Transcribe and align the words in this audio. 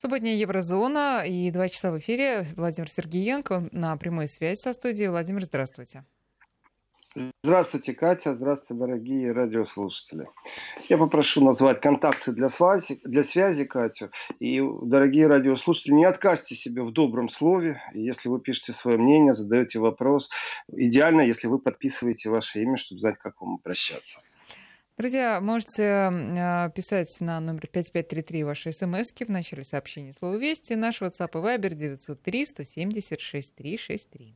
Субботняя 0.00 0.36
Еврозона 0.36 1.24
и 1.26 1.50
два 1.50 1.68
часа 1.68 1.90
в 1.90 1.98
эфире. 1.98 2.46
Владимир 2.54 2.88
Сергеенко 2.88 3.68
на 3.72 3.96
прямой 3.96 4.28
связи 4.28 4.60
со 4.60 4.72
студией. 4.72 5.08
Владимир, 5.08 5.44
здравствуйте. 5.44 6.04
Здравствуйте, 7.42 7.94
Катя. 7.94 8.36
Здравствуйте, 8.36 8.80
дорогие 8.80 9.32
радиослушатели. 9.32 10.28
Я 10.88 10.98
попрошу 10.98 11.44
назвать 11.44 11.80
контакты 11.80 12.30
для 12.30 12.48
связи, 12.48 13.00
для 13.02 13.24
связи 13.24 13.64
Катю. 13.64 14.12
И, 14.38 14.62
дорогие 14.82 15.26
радиослушатели, 15.26 15.94
не 15.94 16.04
откажьте 16.04 16.54
себе 16.54 16.84
в 16.84 16.92
добром 16.92 17.28
слове. 17.28 17.82
Если 17.92 18.28
вы 18.28 18.38
пишете 18.38 18.74
свое 18.74 18.98
мнение, 18.98 19.32
задаете 19.32 19.80
вопрос. 19.80 20.30
Идеально, 20.70 21.22
если 21.22 21.48
вы 21.48 21.58
подписываете 21.58 22.30
ваше 22.30 22.62
имя, 22.62 22.76
чтобы 22.76 23.00
знать, 23.00 23.18
как 23.18 23.40
вам 23.40 23.54
обращаться. 23.54 24.20
Друзья, 24.98 25.40
можете 25.40 25.84
а, 25.86 26.70
писать 26.70 27.20
на 27.20 27.38
номер 27.38 27.68
5533 27.68 28.42
ваши 28.42 28.72
смс 28.72 29.12
в 29.12 29.28
начале 29.28 29.62
сообщения 29.62 30.12
слово 30.12 30.34
«Вести». 30.38 30.72
Наш 30.74 31.00
WhatsApp 31.00 31.30
и 31.34 31.36
Viber 31.36 31.72
903 31.72 32.46
176 32.46 33.54
363. 33.54 34.34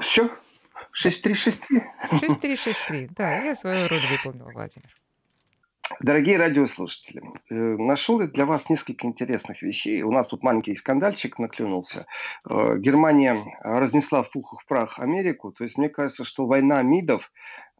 Все? 0.00 0.28
6363? 0.90 1.80
6363, 2.18 3.08
да, 3.16 3.44
я 3.44 3.54
свою 3.54 3.86
роль 3.86 4.00
выполнила, 4.10 4.50
Владимир. 4.50 5.00
Дорогие 5.98 6.36
радиослушатели, 6.36 7.20
э, 7.50 7.54
нашел 7.54 8.20
я 8.20 8.28
для 8.28 8.46
вас 8.46 8.70
несколько 8.70 9.06
интересных 9.06 9.60
вещей. 9.60 10.02
У 10.02 10.12
нас 10.12 10.28
тут 10.28 10.42
маленький 10.42 10.76
скандальчик 10.76 11.38
наклюнулся. 11.38 12.06
Э, 12.48 12.76
Германия 12.78 13.36
разнесла 13.60 14.22
в 14.22 14.30
пух 14.30 14.54
и 14.54 14.62
в 14.62 14.66
прах 14.66 15.00
Америку. 15.00 15.52
То 15.52 15.64
есть 15.64 15.76
мне 15.76 15.88
кажется, 15.88 16.24
что 16.24 16.46
война 16.46 16.80
МИДов 16.82 17.32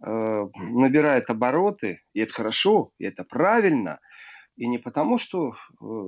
э, 0.03 0.47
набирает 0.57 1.31
обороты, 1.31 2.01
и 2.13 2.21
это 2.21 2.33
хорошо, 2.33 2.91
и 2.99 3.05
это 3.05 3.23
правильно– 3.25 4.01
и 4.61 4.67
не 4.67 4.77
потому, 4.77 5.17
что 5.17 5.55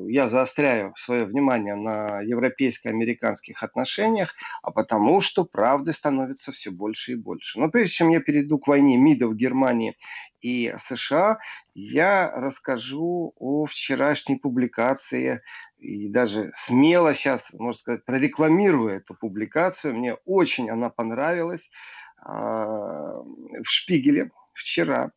я 0.09 0.29
заостряю 0.29 0.93
свое 0.99 1.25
внимание 1.25 1.75
на 1.75 2.21
европейско-американских 2.21 3.63
отношениях, 3.63 4.35
а 4.63 4.71
потому, 4.71 5.23
что 5.23 5.47
правды 5.47 5.95
становится 5.95 6.53
все 6.53 6.71
больше 6.71 7.13
и 7.13 7.17
больше. 7.17 7.59
Но 7.59 7.71
прежде 7.71 7.95
чем 7.95 8.11
я 8.11 8.21
перейду 8.21 8.59
к 8.59 8.69
войне 8.69 8.99
МИДа 8.99 9.27
в 9.29 9.35
Германии 9.35 9.97
и 10.43 10.75
США, 10.77 11.39
я 11.75 12.31
расскажу 12.31 13.33
о 13.37 13.65
вчерашней 13.65 14.37
публикации 14.37 15.41
и 15.79 16.09
даже 16.09 16.53
смело 16.55 17.15
сейчас, 17.15 17.53
можно 17.53 17.79
сказать, 17.79 18.05
прорекламирую 18.05 18.97
эту 18.97 19.15
публикацию. 19.15 19.95
Мне 19.95 20.15
очень 20.25 20.69
она 20.69 20.91
понравилась. 20.91 21.71
А, 22.25 23.17
в 23.23 23.65
Шпигеле 23.65 24.31
вчера 24.55 25.13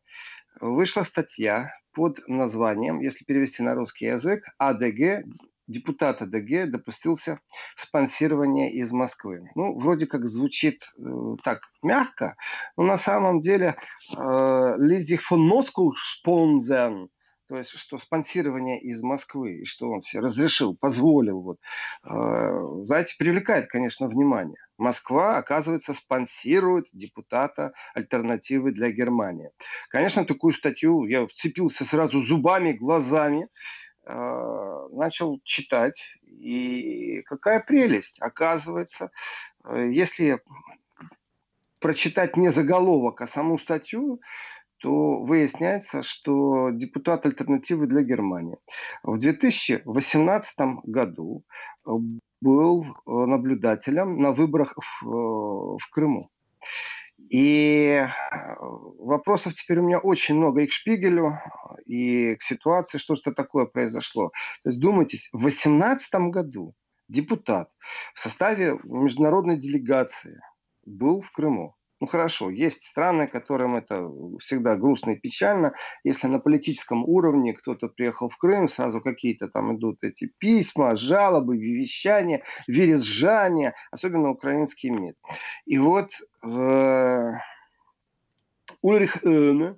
вышла 0.60 1.02
статья 1.02 1.72
под 1.92 2.26
названием, 2.28 3.00
если 3.00 3.24
перевести 3.24 3.62
на 3.62 3.74
русский 3.74 4.06
язык, 4.06 4.44
АДГ, 4.58 5.24
депутат 5.66 6.22
АДГ 6.22 6.70
допустился 6.70 7.40
спонсирования 7.76 8.70
из 8.70 8.92
Москвы. 8.92 9.50
Ну, 9.54 9.78
вроде 9.78 10.06
как 10.06 10.26
звучит 10.26 10.82
э, 10.98 11.02
так 11.42 11.60
мягко, 11.82 12.36
но 12.76 12.84
на 12.84 12.98
самом 12.98 13.40
деле 13.40 13.76
э, 14.16 14.74
Лиздих 14.78 15.22
фон 15.22 15.46
Москву 15.46 15.94
спонзен, 15.96 17.08
то 17.48 17.56
есть 17.56 17.70
что 17.70 17.98
спонсирование 17.98 18.80
из 18.80 19.02
Москвы, 19.02 19.60
и 19.60 19.64
что 19.64 19.88
он 19.88 20.00
себе 20.00 20.22
разрешил, 20.22 20.76
позволил, 20.76 21.40
вот, 21.42 21.58
э, 22.04 22.84
знаете, 22.84 23.14
привлекает, 23.18 23.68
конечно, 23.68 24.08
внимание. 24.08 24.58
Москва, 24.78 25.38
оказывается, 25.38 25.94
спонсирует 25.94 26.86
депутата 26.92 27.72
альтернативы 27.94 28.72
для 28.72 28.90
Германии. 28.90 29.50
Конечно, 29.88 30.24
такую 30.24 30.52
статью 30.52 31.04
я 31.04 31.26
вцепился 31.26 31.84
сразу 31.84 32.22
зубами, 32.22 32.72
глазами, 32.72 33.48
начал 34.06 35.40
читать. 35.42 36.16
И 36.24 37.22
какая 37.22 37.60
прелесть. 37.60 38.20
Оказывается, 38.20 39.10
э, 39.64 39.90
если 39.90 40.40
прочитать 41.78 42.36
не 42.36 42.50
заголовок, 42.50 43.20
а 43.20 43.26
саму 43.26 43.58
статью, 43.58 44.20
то 44.78 45.22
выясняется, 45.22 46.02
что 46.02 46.70
депутат 46.70 47.24
альтернативы 47.24 47.86
для 47.86 48.02
Германии 48.02 48.58
в 49.02 49.18
2018 49.18 50.58
году 50.84 51.44
был 52.40 52.84
э, 52.84 53.10
наблюдателем 53.10 54.20
на 54.20 54.32
выборах 54.32 54.74
в, 54.76 55.06
э, 55.06 55.78
в 55.78 55.90
Крыму. 55.90 56.30
И 57.30 57.86
э, 57.86 58.06
вопросов 58.60 59.54
теперь 59.54 59.78
у 59.78 59.82
меня 59.82 59.98
очень 59.98 60.36
много 60.36 60.62
и 60.62 60.66
к 60.66 60.72
Шпигелю, 60.72 61.38
и 61.86 62.36
к 62.36 62.42
ситуации, 62.42 62.98
что 62.98 63.14
же 63.14 63.22
такое 63.22 63.66
произошло. 63.66 64.30
То 64.62 64.70
есть, 64.70 64.80
думайтесь, 64.80 65.28
в 65.32 65.40
2018 65.40 66.14
году 66.30 66.74
депутат 67.08 67.70
в 68.14 68.20
составе 68.20 68.78
международной 68.84 69.58
делегации 69.58 70.40
был 70.84 71.20
в 71.20 71.30
Крыму. 71.32 71.74
Ну 71.98 72.06
хорошо, 72.06 72.50
есть 72.50 72.84
страны, 72.84 73.26
которым 73.26 73.74
это 73.74 74.10
всегда 74.38 74.76
грустно 74.76 75.12
и 75.12 75.18
печально. 75.18 75.72
Если 76.04 76.26
на 76.26 76.38
политическом 76.38 77.04
уровне 77.04 77.54
кто-то 77.54 77.88
приехал 77.88 78.28
в 78.28 78.36
Крым, 78.36 78.68
сразу 78.68 79.00
какие-то 79.00 79.48
там 79.48 79.76
идут 79.76 80.04
эти 80.04 80.30
письма, 80.38 80.94
жалобы, 80.94 81.56
вещания, 81.56 82.42
верезжания, 82.66 83.74
особенно 83.90 84.30
украинский 84.30 84.90
МИД. 84.90 85.16
И 85.64 85.78
вот 85.78 86.10
э, 86.44 87.32
Ульрих 88.82 89.24
Эне 89.24 89.76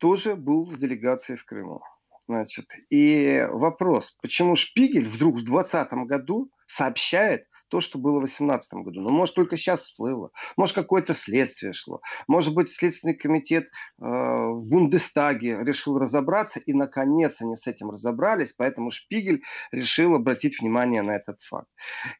тоже 0.00 0.36
был 0.36 0.66
в 0.66 0.76
делегации 0.76 1.36
в 1.36 1.44
Крыму. 1.46 1.80
Значит, 2.28 2.66
и 2.90 3.46
вопрос, 3.50 4.14
почему 4.20 4.56
Шпигель 4.56 5.08
вдруг 5.08 5.36
в 5.36 5.44
2020 5.44 5.92
году 6.06 6.50
сообщает, 6.66 7.46
то, 7.68 7.80
что 7.80 7.98
было 7.98 8.16
в 8.16 8.24
2018 8.24 8.72
году. 8.84 9.00
Но 9.00 9.10
может 9.10 9.34
только 9.34 9.56
сейчас 9.56 9.82
всплыло. 9.82 10.30
Может 10.56 10.74
какое-то 10.74 11.14
следствие 11.14 11.72
шло. 11.72 12.00
Может 12.26 12.54
быть 12.54 12.70
Следственный 12.70 13.14
комитет 13.14 13.64
э, 13.64 14.04
в 14.04 14.62
Бундестаге 14.64 15.58
решил 15.62 15.98
разобраться 15.98 16.60
и 16.60 16.72
наконец 16.72 17.40
они 17.40 17.56
с 17.56 17.66
этим 17.66 17.90
разобрались. 17.90 18.52
Поэтому 18.52 18.90
Шпигель 18.90 19.42
решил 19.72 20.14
обратить 20.14 20.60
внимание 20.60 21.02
на 21.02 21.16
этот 21.16 21.40
факт. 21.40 21.68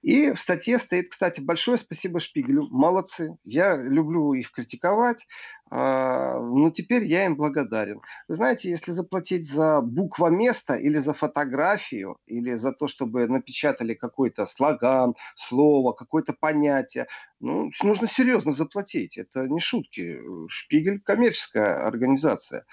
И 0.03 0.33
в 0.33 0.39
статье 0.39 0.79
стоит, 0.79 1.09
кстати, 1.11 1.41
большое 1.41 1.79
спасибо 1.79 2.21
Шпигелю. 2.21 2.67
Молодцы. 2.71 3.37
Я 3.43 3.77
люблю 3.77 4.33
их 4.35 4.51
критиковать. 4.51 5.27
А, 5.71 6.39
ну, 6.41 6.71
теперь 6.71 7.05
я 7.05 7.27
им 7.27 7.37
благодарен. 7.37 8.01
Вы 8.27 8.34
знаете, 8.34 8.71
если 8.71 8.93
заплатить 8.93 9.49
за 9.49 9.81
буква 9.81 10.29
место 10.29 10.75
или 10.75 10.99
за 10.99 11.12
фотографию, 11.12 12.19
или 12.27 12.55
за 12.55 12.73
то, 12.73 12.89
чтобы 12.89 13.27
напечатали 13.27 13.95
какой-то 13.95 14.47
слоган, 14.47 15.15
слово, 15.37 15.93
какое-то 15.93 16.33
понятие, 16.33 17.06
ну, 17.41 17.71
нужно 17.83 18.09
серьезно 18.09 18.53
заплатить. 18.53 19.19
Это 19.19 19.47
не 19.47 19.61
шутки. 19.61 20.19
Шпигель– 20.49 21.01
коммерческая 21.05 21.87
организация. 21.87 22.65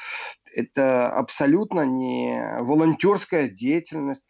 Это 0.53 1.09
абсолютно 1.09 1.81
не 1.85 2.57
волонтерская 2.61 3.49
деятельность. 3.49 4.25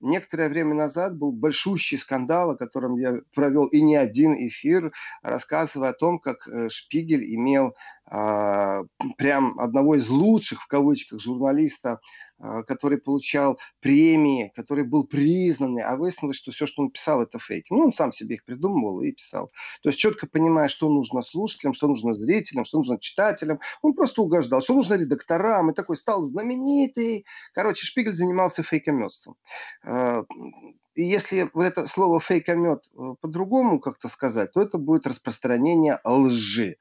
Некоторое 0.00 0.48
время 0.48 0.74
назад 0.74 1.16
был 1.16 1.30
большущий 1.30 1.98
скандал, 1.98 2.50
о 2.50 2.56
котором 2.56 2.96
я 2.96 3.20
провел 3.34 3.66
и 3.66 3.82
не 3.82 3.96
один 3.96 4.32
эфир, 4.46 4.92
рассказывая 5.22 5.90
о 5.90 5.94
том, 5.94 6.18
как 6.18 6.48
э, 6.48 6.70
Шпигель 6.70 7.34
имел 7.34 7.76
прям 8.10 9.58
одного 9.60 9.94
из 9.94 10.08
лучших, 10.08 10.62
в 10.62 10.66
кавычках, 10.66 11.20
журналиста, 11.20 12.00
а, 12.42 12.62
который 12.62 12.98
получал 12.98 13.58
премии, 13.80 14.50
который 14.54 14.84
был 14.84 15.06
признанный, 15.06 15.82
а 15.82 15.96
выяснилось, 15.96 16.36
что 16.36 16.52
все, 16.52 16.64
что 16.64 16.82
он 16.82 16.90
писал, 16.90 17.22
это 17.22 17.38
фейки. 17.38 17.70
Ну, 17.70 17.84
он 17.84 17.92
сам 17.92 18.12
себе 18.12 18.36
их 18.36 18.44
придумывал 18.44 19.02
и 19.02 19.12
писал. 19.12 19.52
То 19.82 19.90
есть 19.90 19.98
четко 19.98 20.26
понимая, 20.26 20.68
что 20.68 20.88
нужно 20.88 21.20
слушателям, 21.20 21.74
что 21.74 21.86
нужно 21.86 22.14
зрителям, 22.14 22.64
что 22.64 22.78
нужно 22.78 22.98
читателям, 22.98 23.60
он 23.82 23.92
просто 23.92 24.22
угождал, 24.22 24.62
что 24.62 24.74
нужно 24.74 24.94
редакторам, 24.94 25.70
и 25.70 25.74
такой 25.74 25.98
стал 25.98 26.22
знаменитый. 26.22 27.26
Короче, 27.52 27.84
Шпигель 27.84 28.12
занимался 28.12 28.62
фейкометством. 28.62 29.36
И 30.94 31.04
если 31.04 31.48
вот 31.54 31.64
это 31.64 31.86
слово 31.86 32.18
фейкомет 32.18 32.90
э, 32.92 33.14
по-другому 33.20 33.78
как-то 33.78 34.08
сказать, 34.08 34.52
то 34.52 34.60
это 34.60 34.76
будет 34.76 35.06
распространение 35.06 36.00
лжи. 36.04 36.76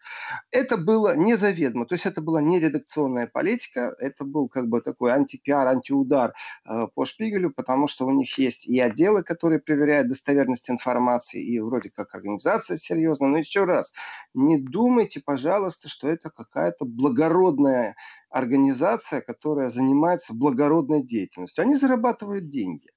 Это 0.52 0.78
было 0.78 1.16
незаведомо, 1.16 1.86
то 1.86 1.94
есть 1.94 2.08
это 2.08 2.20
была 2.20 2.42
не 2.42 2.60
редакционная 2.60 3.28
политика, 3.28 3.96
это 4.00 4.26
был 4.26 4.50
как 4.50 4.68
бы 4.68 4.82
такой 4.82 5.14
антипиар, 5.14 5.68
антиудар 5.68 6.34
э, 6.66 6.88
по 6.96 7.06
Шпигелю, 7.06 7.52
потому 7.52 7.88
что 7.88 8.08
у 8.08 8.12
них 8.12 8.36
есть 8.40 8.68
и 8.68 8.80
отделы, 8.80 9.22
которые 9.24 9.60
проверяют 9.60 10.08
достоверность 10.08 10.70
информации, 10.72 11.44
и 11.44 11.60
вроде 11.60 11.92
как 11.92 12.16
организация 12.16 12.78
серьезная. 12.78 13.30
Но 13.30 13.38
еще 13.38 13.66
раз, 13.66 13.94
не 14.34 14.58
думайте, 14.58 15.22
пожалуйста, 15.24 15.88
что 15.88 16.10
это 16.10 16.32
какая-то 16.32 16.86
благородная 16.86 17.96
организация, 18.32 19.22
которая 19.22 19.70
занимается 19.70 20.34
благородной 20.34 21.04
деятельностью. 21.04 21.62
Они 21.62 21.76
зарабатывают 21.76 22.50
деньги. 22.50 22.88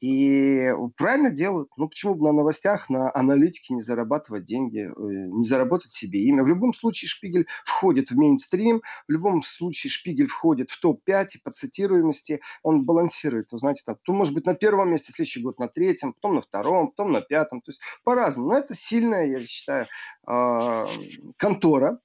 И 0.00 0.72
правильно 0.96 1.30
делают. 1.30 1.68
Ну, 1.76 1.86
почему 1.86 2.14
бы 2.14 2.24
на 2.24 2.32
новостях, 2.32 2.88
на 2.88 3.14
аналитике 3.14 3.74
не 3.74 3.82
зарабатывать 3.82 4.44
деньги, 4.44 4.88
э, 4.88 4.90
не 4.96 5.44
заработать 5.44 5.92
себе 5.92 6.20
имя? 6.20 6.42
В 6.42 6.48
любом 6.48 6.72
случае 6.72 7.10
Шпигель 7.10 7.46
входит 7.64 8.10
в 8.10 8.16
мейнстрим, 8.16 8.80
в 9.06 9.12
любом 9.12 9.42
случае 9.42 9.90
Шпигель 9.90 10.26
входит 10.26 10.70
в 10.70 10.80
топ-5 10.80 11.26
и 11.34 11.38
по 11.38 11.50
цитируемости 11.50 12.40
он 12.62 12.86
балансирует. 12.86 13.52
Вы 13.52 13.58
знаете, 13.58 13.82
там, 13.84 13.96
то 14.02 14.12
может 14.14 14.32
быть 14.32 14.46
на 14.46 14.54
первом 14.54 14.90
месте, 14.90 15.12
следующий 15.12 15.42
год 15.42 15.58
на 15.58 15.68
третьем, 15.68 16.14
потом 16.14 16.36
на 16.36 16.40
втором, 16.40 16.88
потом 16.88 17.12
на 17.12 17.20
пятом. 17.20 17.60
То 17.60 17.68
есть 17.68 17.80
по-разному. 18.02 18.48
Но 18.48 18.58
это 18.58 18.74
сильная, 18.74 19.26
я 19.26 19.44
считаю, 19.44 19.86
а, 20.26 20.88
контора. 21.36 22.00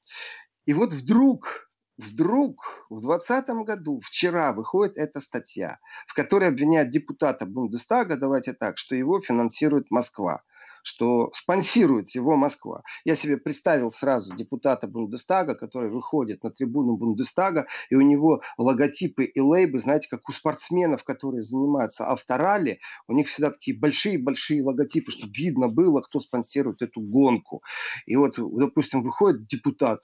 И 0.66 0.74
вот 0.74 0.92
вдруг 0.92 1.70
Вдруг 1.98 2.86
в 2.90 3.00
2020 3.02 3.50
году, 3.66 4.02
вчера, 4.04 4.52
выходит 4.52 4.98
эта 4.98 5.22
статья, 5.22 5.80
в 6.08 6.14
которой 6.14 6.50
обвиняют 6.50 6.90
депутата 6.90 7.46
Бундестага, 7.46 8.18
давайте 8.18 8.54
так, 8.54 8.78
что 8.78 8.96
его 8.96 9.22
финансирует 9.22 9.90
Москва 9.92 10.44
что 10.86 11.32
спонсирует 11.34 12.12
его 12.12 12.36
Москва. 12.36 12.84
Я 13.06 13.16
себе 13.16 13.38
представил 13.38 13.90
сразу 13.90 14.36
депутата 14.36 14.88
Бундестага, 14.88 15.56
который 15.56 15.90
выходит 15.90 16.44
на 16.44 16.52
трибуну 16.52 16.96
Бундестага, 16.96 17.66
и 17.90 17.96
у 17.96 18.02
него 18.02 18.44
логотипы 18.58 19.26
и 19.26 19.40
лейбы, 19.40 19.80
знаете, 19.80 20.08
как 20.08 20.30
у 20.30 20.32
спортсменов, 20.32 21.04
которые 21.04 21.42
занимаются 21.42 22.06
авторали, 22.06 22.80
у 23.08 23.14
них 23.14 23.28
всегда 23.28 23.50
такие 23.50 23.78
большие-большие 23.78 24.64
логотипы, 24.64 25.12
чтобы 25.12 25.34
видно 25.36 25.70
было, 25.70 26.02
кто 26.02 26.20
спонсирует 26.20 26.84
эту 26.84 27.02
гонку. 27.02 27.64
И 28.06 28.16
вот, 28.16 28.36
допустим, 28.38 29.02
выходит 29.02 29.48
депутат 29.48 30.02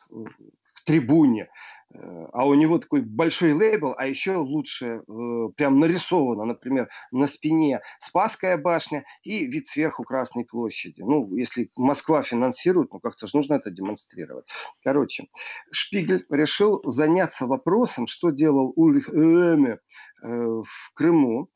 трибуне, 0.85 1.49
Э, 1.93 2.27
а 2.31 2.45
у 2.45 2.53
него 2.53 2.77
такой 2.79 3.01
большой 3.01 3.53
лейбл, 3.53 3.93
а 3.97 4.07
еще 4.07 4.35
лучше 4.35 5.01
э, 5.07 5.49
прям 5.55 5.79
нарисовано, 5.79 6.45
например, 6.45 6.89
на 7.11 7.27
спине 7.27 7.81
Спасская 7.99 8.57
башня 8.57 9.03
и 9.23 9.45
вид 9.45 9.67
сверху 9.67 10.03
Красной 10.03 10.45
площади. 10.45 11.01
Ну, 11.01 11.33
если 11.35 11.69
Москва 11.75 12.21
финансирует, 12.21 12.91
ну 12.93 12.99
как-то 12.99 13.27
же 13.27 13.35
нужно 13.35 13.55
это 13.55 13.71
демонстрировать. 13.71 14.45
Короче, 14.83 15.27
Шпигель 15.71 16.25
решил 16.29 16.81
заняться 16.85 17.45
вопросом, 17.45 18.07
что 18.07 18.29
делал 18.29 18.73
Ульрих 18.75 19.09
Эме 19.09 19.79
э, 20.23 20.27
в 20.27 20.93
Крыму. 20.93 21.49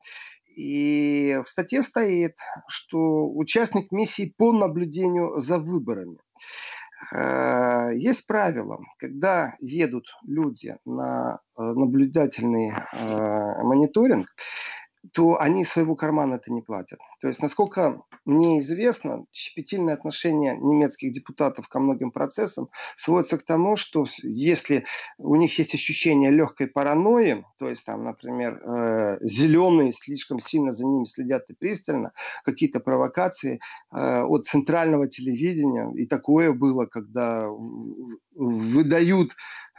И 0.58 1.38
в 1.44 1.50
статье 1.50 1.82
стоит, 1.82 2.38
что 2.70 3.30
участник 3.30 3.92
миссии 3.92 4.34
по 4.38 4.54
наблюдению 4.54 5.38
за 5.40 5.60
выборами. 5.60 6.18
Э, 7.14 7.92
есть 7.96 8.28
правило, 8.28 8.80
когда 8.98 9.56
едут 9.60 10.08
люди 10.26 10.78
на 10.86 11.40
э, 11.58 11.62
наблюдательный 11.62 12.72
э, 12.72 13.64
мониторинг, 13.64 14.28
то 15.14 15.40
они 15.40 15.64
своего 15.64 15.96
кармана 15.96 16.36
это 16.36 16.52
не 16.52 16.62
платят. 16.62 17.00
То 17.26 17.30
есть, 17.30 17.42
насколько 17.42 18.04
мне 18.26 18.60
известно, 18.60 19.26
щепетильное 19.32 19.96
отношение 19.96 20.56
немецких 20.56 21.12
депутатов 21.12 21.68
ко 21.68 21.80
многим 21.80 22.12
процессам 22.12 22.70
сводится 22.96 23.40
к 23.40 23.44
тому, 23.44 23.76
что 23.76 24.06
если 24.22 24.86
у 25.18 25.36
них 25.36 25.58
есть 25.58 25.74
ощущение 25.74 26.30
легкой 26.30 26.68
паранойи, 26.68 27.44
то 27.58 27.68
есть 27.68 27.84
там, 27.84 28.04
например, 28.04 28.62
э, 28.64 29.18
зеленые 29.22 29.92
слишком 29.92 30.38
сильно 30.38 30.72
за 30.72 30.86
ними 30.86 31.06
следят 31.06 31.50
и 31.50 31.56
пристально, 31.56 32.12
какие-то 32.44 32.80
провокации 32.80 33.60
э, 33.92 34.22
от 34.22 34.46
центрального 34.46 35.08
телевидения, 35.08 35.92
и 35.96 36.06
такое 36.06 36.54
было, 36.54 36.86
когда 36.86 37.48
выдают 38.36 39.32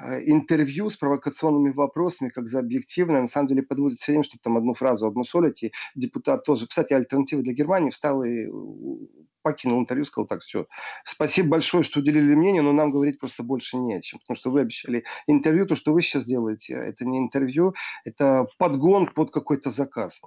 э, 0.03 0.21
интервью 0.25 0.91
с 0.91 0.97
провокационными 0.97 1.71
вопросами, 1.71 2.29
как 2.29 2.49
за 2.49 2.59
объективное, 2.59 3.21
на 3.21 3.27
самом 3.27 3.49
деле 3.49 3.63
подводят 3.63 3.99
все 3.99 4.13
время, 4.13 4.25
чтобы 4.25 4.41
там 4.43 4.57
одну 4.57 4.75
фразу 4.75 5.07
обмусолить, 5.07 5.63
и 5.63 5.73
депутат 5.95 6.45
тоже, 6.45 6.67
кстати, 6.67 6.93
альтернатива 7.37 7.43
для 7.43 7.53
Германии, 7.53 7.91
встал 7.91 8.23
и 8.23 8.47
покинул 9.47 9.79
интервью, 9.79 10.05
сказал 10.05 10.27
так, 10.27 10.41
все, 10.41 10.67
спасибо 11.05 11.51
большое, 11.51 11.85
что 11.85 12.01
уделили 12.01 12.35
мнение, 12.35 12.63
но 12.63 12.73
нам 12.73 12.91
говорить 12.91 13.21
просто 13.21 13.45
больше 13.45 13.77
не 13.77 13.95
о 13.95 14.01
чем, 14.01 14.19
потому 14.19 14.37
что 14.37 14.51
вы 14.51 14.63
обещали 14.63 15.05
интервью, 15.29 15.67
то, 15.67 15.77
что 15.77 15.93
вы 15.93 16.03
сейчас 16.03 16.25
делаете, 16.25 16.75
это 16.75 17.05
не 17.05 17.19
интервью, 17.19 17.73
это 18.05 18.49
подгон 18.59 19.07
под 19.07 19.31
какой-то 19.31 19.71
заказ. 19.71 20.21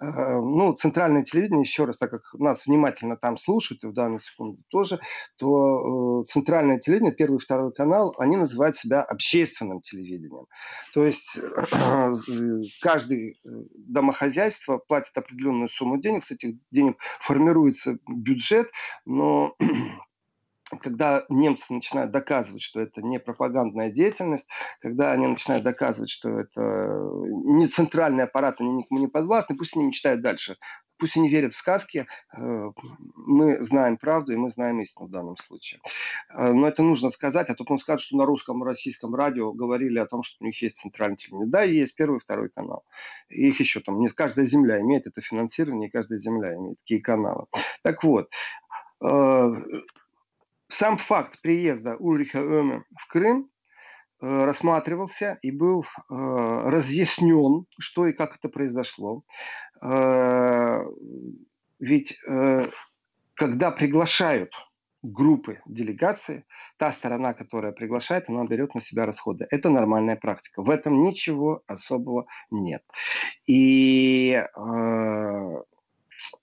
Э, 0.00 0.40
ну, 0.40 0.72
центральное 0.72 1.22
телевидение, 1.22 1.60
еще 1.60 1.84
раз, 1.84 1.98
так 1.98 2.10
как 2.10 2.22
нас 2.34 2.66
внимательно 2.66 3.16
там 3.16 3.36
слушают, 3.36 3.84
и 3.84 3.86
в 3.86 3.92
данную 3.92 4.18
секунду 4.18 4.62
тоже, 4.70 4.98
то 5.36 6.22
э, 6.22 6.24
центральное 6.24 6.78
телевидение, 6.78 7.12
первый 7.12 7.36
и 7.36 7.40
второй 7.40 7.72
канал, 7.72 8.14
они 8.18 8.36
называют 8.36 8.76
себя 8.76 9.02
общественным 9.02 9.80
телевидением. 9.82 10.46
То 10.94 11.04
есть 11.04 11.38
э, 11.72 12.12
каждый 12.80 13.40
домохозяйство 13.44 14.78
платит 14.78 15.16
определенную 15.16 15.68
сумму 15.68 16.00
денег, 16.00 16.24
с 16.24 16.30
этих 16.30 16.54
денег 16.70 16.96
формируется 17.20 17.98
бюджет, 18.08 18.59
но 19.04 19.54
когда 20.82 21.24
немцы 21.28 21.72
начинают 21.72 22.10
доказывать, 22.10 22.62
что 22.62 22.80
это 22.80 23.02
не 23.02 23.18
пропагандная 23.18 23.90
деятельность, 23.90 24.48
когда 24.80 25.12
они 25.12 25.26
начинают 25.26 25.64
доказывать, 25.64 26.10
что 26.10 26.30
это 26.38 26.60
не 26.60 27.66
центральный 27.66 28.24
аппарат, 28.24 28.60
они 28.60 28.70
никому 28.72 29.00
не 29.00 29.08
подвластны, 29.08 29.56
пусть 29.56 29.76
они 29.76 29.86
мечтают 29.86 30.22
дальше. 30.22 30.56
Пусть 31.00 31.16
они 31.16 31.30
верят 31.30 31.54
в 31.54 31.56
сказки, 31.56 32.06
э, 32.36 32.70
мы 33.16 33.62
знаем 33.62 33.96
правду 33.96 34.32
и 34.32 34.36
мы 34.36 34.50
знаем 34.50 34.80
истину 34.82 35.06
в 35.06 35.10
данном 35.10 35.36
случае. 35.38 35.80
Э, 36.28 36.52
но 36.52 36.68
это 36.68 36.82
нужно 36.82 37.08
сказать, 37.08 37.48
а 37.48 37.54
то 37.54 37.64
он 37.66 37.78
скажет, 37.78 38.06
что 38.06 38.18
на 38.18 38.26
русском 38.26 38.62
российском 38.62 39.14
радио 39.14 39.52
говорили 39.52 39.98
о 39.98 40.06
том, 40.06 40.22
что 40.22 40.36
у 40.40 40.46
них 40.46 40.60
есть 40.60 40.76
центральный 40.76 41.16
телевидение. 41.16 41.50
Да, 41.50 41.62
есть 41.62 41.96
первый 41.96 42.18
и 42.18 42.20
второй 42.20 42.50
канал. 42.50 42.84
Их 43.30 43.58
еще 43.60 43.80
там, 43.80 43.98
не 43.98 44.08
каждая 44.08 44.44
земля 44.44 44.80
имеет 44.80 45.06
это 45.06 45.22
финансирование, 45.22 45.88
и 45.88 45.92
каждая 45.92 46.18
земля 46.18 46.54
имеет 46.54 46.78
такие 46.80 47.00
каналы. 47.00 47.46
Так 47.82 48.04
вот, 48.04 48.30
э, 49.02 49.52
сам 50.68 50.98
факт 50.98 51.40
приезда 51.40 51.96
Ульриха 51.96 52.38
Öme 52.38 52.82
в 52.98 53.08
Крым 53.08 53.50
рассматривался 54.20 55.38
и 55.40 55.50
был 55.50 55.82
э, 55.82 56.14
разъяснен, 56.14 57.64
что 57.78 58.06
и 58.06 58.12
как 58.12 58.36
это 58.36 58.50
произошло. 58.50 59.24
Э, 59.82 60.84
ведь 61.78 62.18
э, 62.28 62.68
когда 63.34 63.70
приглашают 63.70 64.52
группы 65.02 65.60
делегации, 65.66 66.44
та 66.76 66.92
сторона, 66.92 67.32
которая 67.32 67.72
приглашает, 67.72 68.28
она 68.28 68.44
берет 68.44 68.74
на 68.74 68.80
себя 68.80 69.06
расходы. 69.06 69.46
Это 69.50 69.70
нормальная 69.70 70.16
практика. 70.16 70.62
В 70.62 70.70
этом 70.70 71.04
ничего 71.04 71.62
особого 71.66 72.26
нет. 72.50 72.82
И 73.46 74.32
э, 74.32 75.62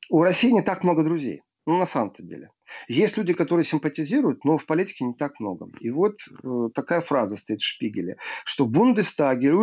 у 0.10 0.24
России 0.24 0.51
не 0.51 0.62
так 0.62 0.83
много 0.83 1.04
друзей. 1.04 1.44
Ну, 1.68 1.78
на 1.78 1.86
самом-то 1.86 2.24
деле. 2.24 2.50
Есть 2.88 3.18
люди, 3.18 3.33
которые 3.33 3.66
симпатизируют, 3.66 4.45
но 4.45 4.57
в 4.57 4.66
политике 4.66 5.04
не 5.04 5.13
так 5.13 5.38
много. 5.40 5.69
И 5.81 5.90
вот 5.90 6.16
э, 6.44 6.69
такая 6.74 7.01
фраза 7.01 7.36
стоит 7.36 7.60
в 7.60 7.66
Шпигеле, 7.66 8.18
что 8.45 8.66
в 8.66 8.69
Бундестаге 8.69 9.54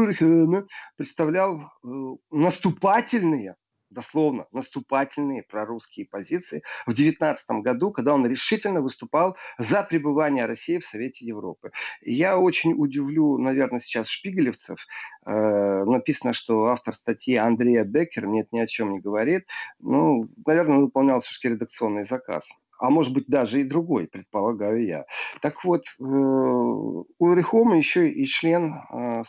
представлял 0.96 1.60
э, 1.60 1.88
наступательные 2.30 3.56
дословно 3.94 4.46
наступательные 4.52 5.42
прорусские 5.42 6.06
позиции 6.06 6.62
в 6.86 6.92
19 6.92 7.62
году, 7.62 7.90
когда 7.90 8.12
он 8.14 8.26
решительно 8.26 8.80
выступал 8.80 9.36
за 9.58 9.82
пребывание 9.82 10.46
России 10.46 10.78
в 10.78 10.84
Совете 10.84 11.24
Европы. 11.24 11.70
Я 12.02 12.38
очень 12.38 12.74
удивлю, 12.74 13.38
наверное, 13.38 13.80
сейчас 13.80 14.08
шпигелевцев. 14.08 14.86
Э, 15.24 15.84
написано, 15.84 16.32
что 16.32 16.66
автор 16.66 16.94
статьи 16.94 17.36
Андрея 17.36 17.84
Беккер, 17.84 18.26
мне 18.26 18.40
это 18.40 18.50
ни 18.52 18.60
о 18.60 18.66
чем 18.66 18.92
не 18.92 19.00
говорит. 19.00 19.46
Ну, 19.78 20.28
наверное, 20.44 20.76
он 20.76 20.84
выполнял 20.84 21.20
все-таки 21.20 21.48
редакционный 21.48 22.04
заказ 22.04 22.48
а 22.76 22.90
может 22.90 23.14
быть 23.14 23.26
даже 23.28 23.60
и 23.60 23.64
другой, 23.64 24.08
предполагаю 24.08 24.84
я. 24.84 25.06
Так 25.40 25.64
вот, 25.64 25.84
э, 25.86 26.02
Ульрих 26.02 27.46
Хома 27.46 27.76
еще 27.78 28.10
и 28.10 28.24
член 28.26 28.74
э, 28.74 29.22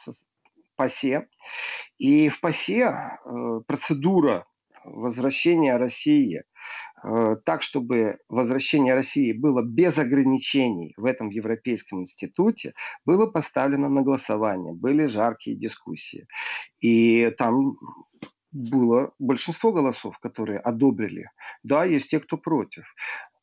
ПАСЕ. 0.75 1.27
И 1.97 2.29
в 2.29 2.39
ПАСЕ 2.41 2.81
э, 2.83 3.61
процедура 3.67 4.45
возвращения 4.85 5.77
России 5.77 6.43
так, 7.45 7.61
чтобы 7.61 8.17
возвращение 8.29 8.95
России 8.95 9.31
было 9.31 9.61
без 9.61 9.97
ограничений 9.99 10.93
в 10.97 11.05
этом 11.05 11.29
Европейском 11.29 12.01
институте, 12.01 12.73
было 13.05 13.27
поставлено 13.27 13.89
на 13.89 14.01
голосование. 14.01 14.73
Были 14.73 15.05
жаркие 15.05 15.55
дискуссии. 15.55 16.27
И 16.79 17.29
там 17.37 17.77
было 18.51 19.11
большинство 19.19 19.71
голосов, 19.71 20.17
которые 20.19 20.59
одобрили. 20.59 21.29
Да, 21.63 21.85
есть 21.85 22.09
те, 22.09 22.19
кто 22.19 22.37
против. 22.37 22.85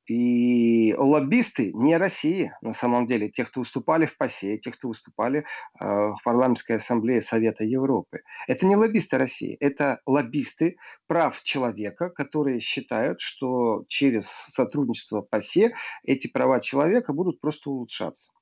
И 0.08 0.94
лоббисты 0.98 1.72
не 1.72 1.96
России, 1.96 2.52
на 2.60 2.72
самом 2.72 3.06
деле, 3.06 3.28
те, 3.28 3.44
кто 3.44 3.60
выступали 3.60 4.06
в 4.06 4.16
ПАСЕ, 4.16 4.58
те, 4.58 4.72
кто 4.72 4.88
выступали 4.88 5.40
э, 5.40 5.84
в 5.84 6.16
парламентской 6.24 6.76
ассамблее 6.76 7.20
Совета 7.20 7.64
Европы. 7.64 8.22
Это 8.48 8.66
не 8.66 8.76
лоббисты 8.76 9.16
России, 9.16 9.56
это 9.60 10.00
лоббисты 10.04 10.76
прав 11.06 11.40
человека, 11.42 12.10
которые 12.10 12.58
считают, 12.60 13.20
что 13.20 13.84
через 13.88 14.26
сотрудничество 14.26 15.20
ПАСЕ 15.20 15.72
эти 16.02 16.26
права 16.26 16.60
человека 16.60 17.12
будут 17.12 17.40
просто 17.40 17.70
улучшаться. 17.70 18.32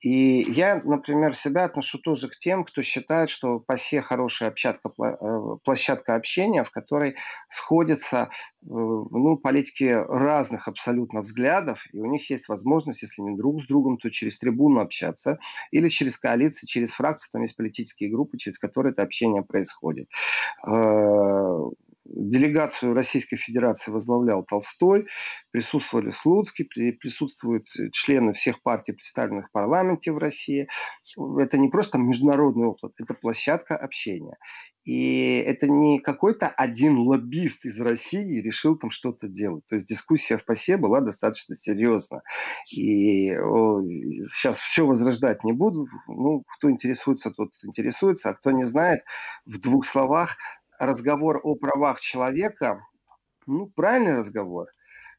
И 0.00 0.42
я, 0.52 0.80
например, 0.84 1.34
себя 1.34 1.64
отношу 1.64 1.98
тоже 1.98 2.28
к 2.28 2.38
тем, 2.38 2.64
кто 2.64 2.82
считает, 2.82 3.30
что 3.30 3.58
ПАСЕ 3.60 4.02
хорошая 4.02 4.50
общатка, 4.50 4.90
э, 4.98 5.56
площадка 5.64 6.14
общения, 6.14 6.62
в 6.62 6.70
которой 6.70 7.16
сходятся 7.48 8.28
э, 8.28 8.28
ну, 8.68 9.36
политики 9.38 9.84
разных 9.84 10.68
абсолютно 10.68 11.22
взглядов, 11.22 11.82
и 11.92 11.98
у 11.98 12.06
них 12.06 12.28
есть 12.30 12.48
возможность, 12.48 13.02
если 13.02 13.22
не 13.22 13.36
друг 13.36 13.62
с 13.62 13.66
другом, 13.66 13.96
то 13.96 14.10
через 14.10 14.38
трибуну 14.38 14.80
общаться, 14.80 15.38
или 15.70 15.88
через 15.88 16.18
коалиции, 16.18 16.66
через 16.66 16.92
фракции, 16.92 17.30
там 17.32 17.42
есть 17.42 17.56
политические 17.56 18.10
группы, 18.10 18.36
через 18.36 18.58
которые 18.58 18.92
это 18.92 19.02
общение 19.02 19.42
происходит. 19.42 20.08
Э, 22.06 22.12
делегацию 22.16 22.94
Российской 22.94 23.36
Федерации 23.36 23.90
возглавлял 23.90 24.44
Толстой, 24.44 25.06
присутствовали 25.50 26.10
Слуцкий, 26.10 26.64
присутствуют 26.64 27.66
члены 27.92 28.32
всех 28.32 28.62
партий, 28.62 28.92
представленных 28.92 29.48
в 29.48 29.52
парламенте 29.52 30.12
в 30.12 30.18
России. 30.18 30.68
Это 31.38 31.58
не 31.58 31.68
просто 31.68 31.98
международный 31.98 32.66
опыт, 32.68 32.92
это 32.98 33.14
площадка 33.14 33.76
общения. 33.76 34.36
И 34.86 35.38
это 35.38 35.66
не 35.66 35.98
какой-то 35.98 36.48
один 36.48 36.96
лоббист 36.98 37.64
из 37.64 37.80
России 37.80 38.40
решил 38.40 38.78
там 38.78 38.90
что-то 38.90 39.26
делать. 39.26 39.64
То 39.66 39.74
есть 39.74 39.88
дискуссия 39.88 40.36
в 40.36 40.44
ПАСЕ 40.44 40.76
была 40.76 41.00
достаточно 41.00 41.56
серьезна. 41.56 42.22
И 42.72 43.32
о, 43.32 43.82
сейчас 44.32 44.60
все 44.60 44.86
возрождать 44.86 45.42
не 45.42 45.52
буду. 45.52 45.88
Ну, 46.06 46.44
кто 46.56 46.70
интересуется, 46.70 47.32
тот 47.32 47.50
интересуется. 47.64 48.30
А 48.30 48.34
кто 48.34 48.52
не 48.52 48.62
знает, 48.62 49.00
в 49.44 49.58
двух 49.58 49.84
словах, 49.84 50.36
разговор 50.78 51.40
о 51.42 51.54
правах 51.54 52.00
человека, 52.00 52.80
ну, 53.46 53.66
правильный 53.66 54.18
разговор. 54.18 54.68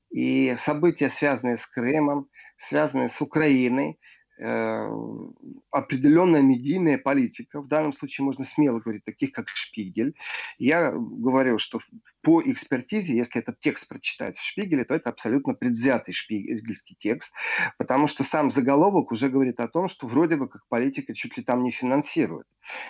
И 0.09 0.55
события, 0.57 1.09
связанные 1.09 1.57
с 1.57 1.67
Крымом, 1.67 2.29
связанные 2.57 3.09
с 3.09 3.21
Украиной, 3.21 3.99
определенная 4.39 6.41
медийная 6.41 6.97
политика, 6.97 7.61
в 7.61 7.67
данном 7.67 7.93
случае 7.93 8.25
можно 8.25 8.43
смело 8.43 8.79
говорить, 8.79 9.03
таких 9.03 9.31
как 9.31 9.47
Шпигель. 9.47 10.15
Я 10.57 10.91
говорю, 10.91 11.57
что 11.57 11.79
по 12.21 12.41
экспертизе, 12.41 13.15
если 13.15 13.41
этот 13.41 13.59
текст 13.59 13.87
прочитать 13.87 14.37
в 14.37 14.43
Шпигеле, 14.43 14.83
то 14.83 14.93
это 14.93 15.09
абсолютно 15.09 15.53
предвзятый 15.53 16.13
шпигельский 16.13 16.95
текст, 16.99 17.33
потому 17.77 18.07
что 18.07 18.23
сам 18.23 18.49
заголовок 18.49 19.11
уже 19.11 19.29
говорит 19.29 19.59
о 19.59 19.67
том, 19.67 19.87
что 19.87 20.07
вроде 20.07 20.35
бы 20.35 20.47
как 20.47 20.67
политика 20.67 21.13
чуть 21.13 21.37
ли 21.37 21.43
там 21.43 21.63
не 21.63 21.71
финансирует. 21.71 22.45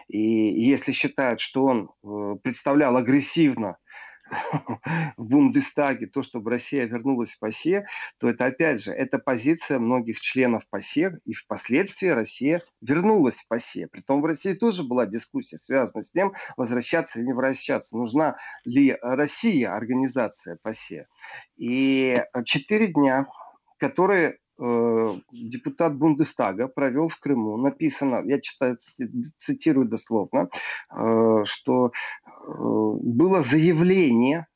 И 0.07 0.19
если 0.19 0.91
считают, 0.91 1.39
что 1.39 1.65
он 1.65 1.89
э, 2.03 2.35
представлял 2.41 2.97
агрессивно 2.97 3.77
в 5.17 5.23
Бундестаге, 5.23 6.07
то, 6.07 6.21
чтобы 6.21 6.51
Россия 6.51 6.85
вернулась 6.85 7.33
в 7.33 7.39
ПАСЕ, 7.39 7.85
то 8.19 8.29
это, 8.29 8.45
опять 8.45 8.81
же, 8.81 8.91
это 8.91 9.19
позиция 9.19 9.79
многих 9.79 10.19
членов 10.19 10.67
ПАСЕ, 10.69 11.19
и 11.25 11.33
впоследствии 11.33 12.07
Россия 12.07 12.63
вернулась 12.81 13.35
в 13.35 13.47
ПАСЕ. 13.47 13.87
Притом 13.87 14.21
в 14.21 14.25
России 14.25 14.53
тоже 14.53 14.83
была 14.83 15.05
дискуссия, 15.05 15.57
связанная 15.57 16.03
с 16.03 16.11
тем, 16.11 16.33
возвращаться 16.55 17.19
или 17.19 17.27
не 17.27 17.33
возвращаться, 17.33 17.97
нужна 17.97 18.37
ли 18.65 18.97
Россия 19.01 19.73
организация 19.75 20.57
ПАСЕ. 20.61 21.07
И 21.57 22.21
четыре 22.45 22.87
дня, 22.87 23.27
которые 23.77 24.39
Э, 24.59 25.19
депутат 25.31 25.95
Бундестага 25.95 26.67
провел 26.67 27.09
в 27.09 27.19
Крыму. 27.19 27.57
Написано, 27.57 28.23
я 28.25 28.41
читаю, 28.41 28.77
цитирую 29.37 29.87
дословно, 29.87 30.49
э, 30.91 31.43
что 31.45 31.91
было 32.47 33.41
заявление 33.41 34.47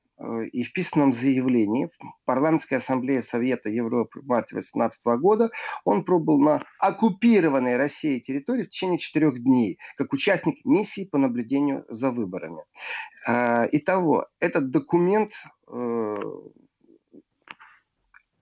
и 0.51 0.63
в 0.63 0.71
письменном 0.71 1.13
заявлении 1.13 1.89
Парламентской 2.25 2.75
ассамблее 2.75 3.21
Совета 3.23 3.69
Европы 3.69 4.21
в 4.21 4.27
марте 4.27 4.53
2018 4.53 5.05
года 5.19 5.49
он 5.83 6.05
пробыл 6.05 6.39
на 6.39 6.63
оккупированной 6.79 7.75
Россией 7.75 8.21
территории 8.21 8.63
в 8.63 8.69
течение 8.69 8.99
четырех 8.99 9.43
дней, 9.43 9.79
как 9.97 10.13
участник 10.13 10.63
миссии 10.63 11.05
по 11.05 11.17
наблюдению 11.17 11.85
за 11.89 12.11
выборами. 12.11 12.63
Итого, 13.71 14.27
этот 14.39 14.69
документ 14.69 15.31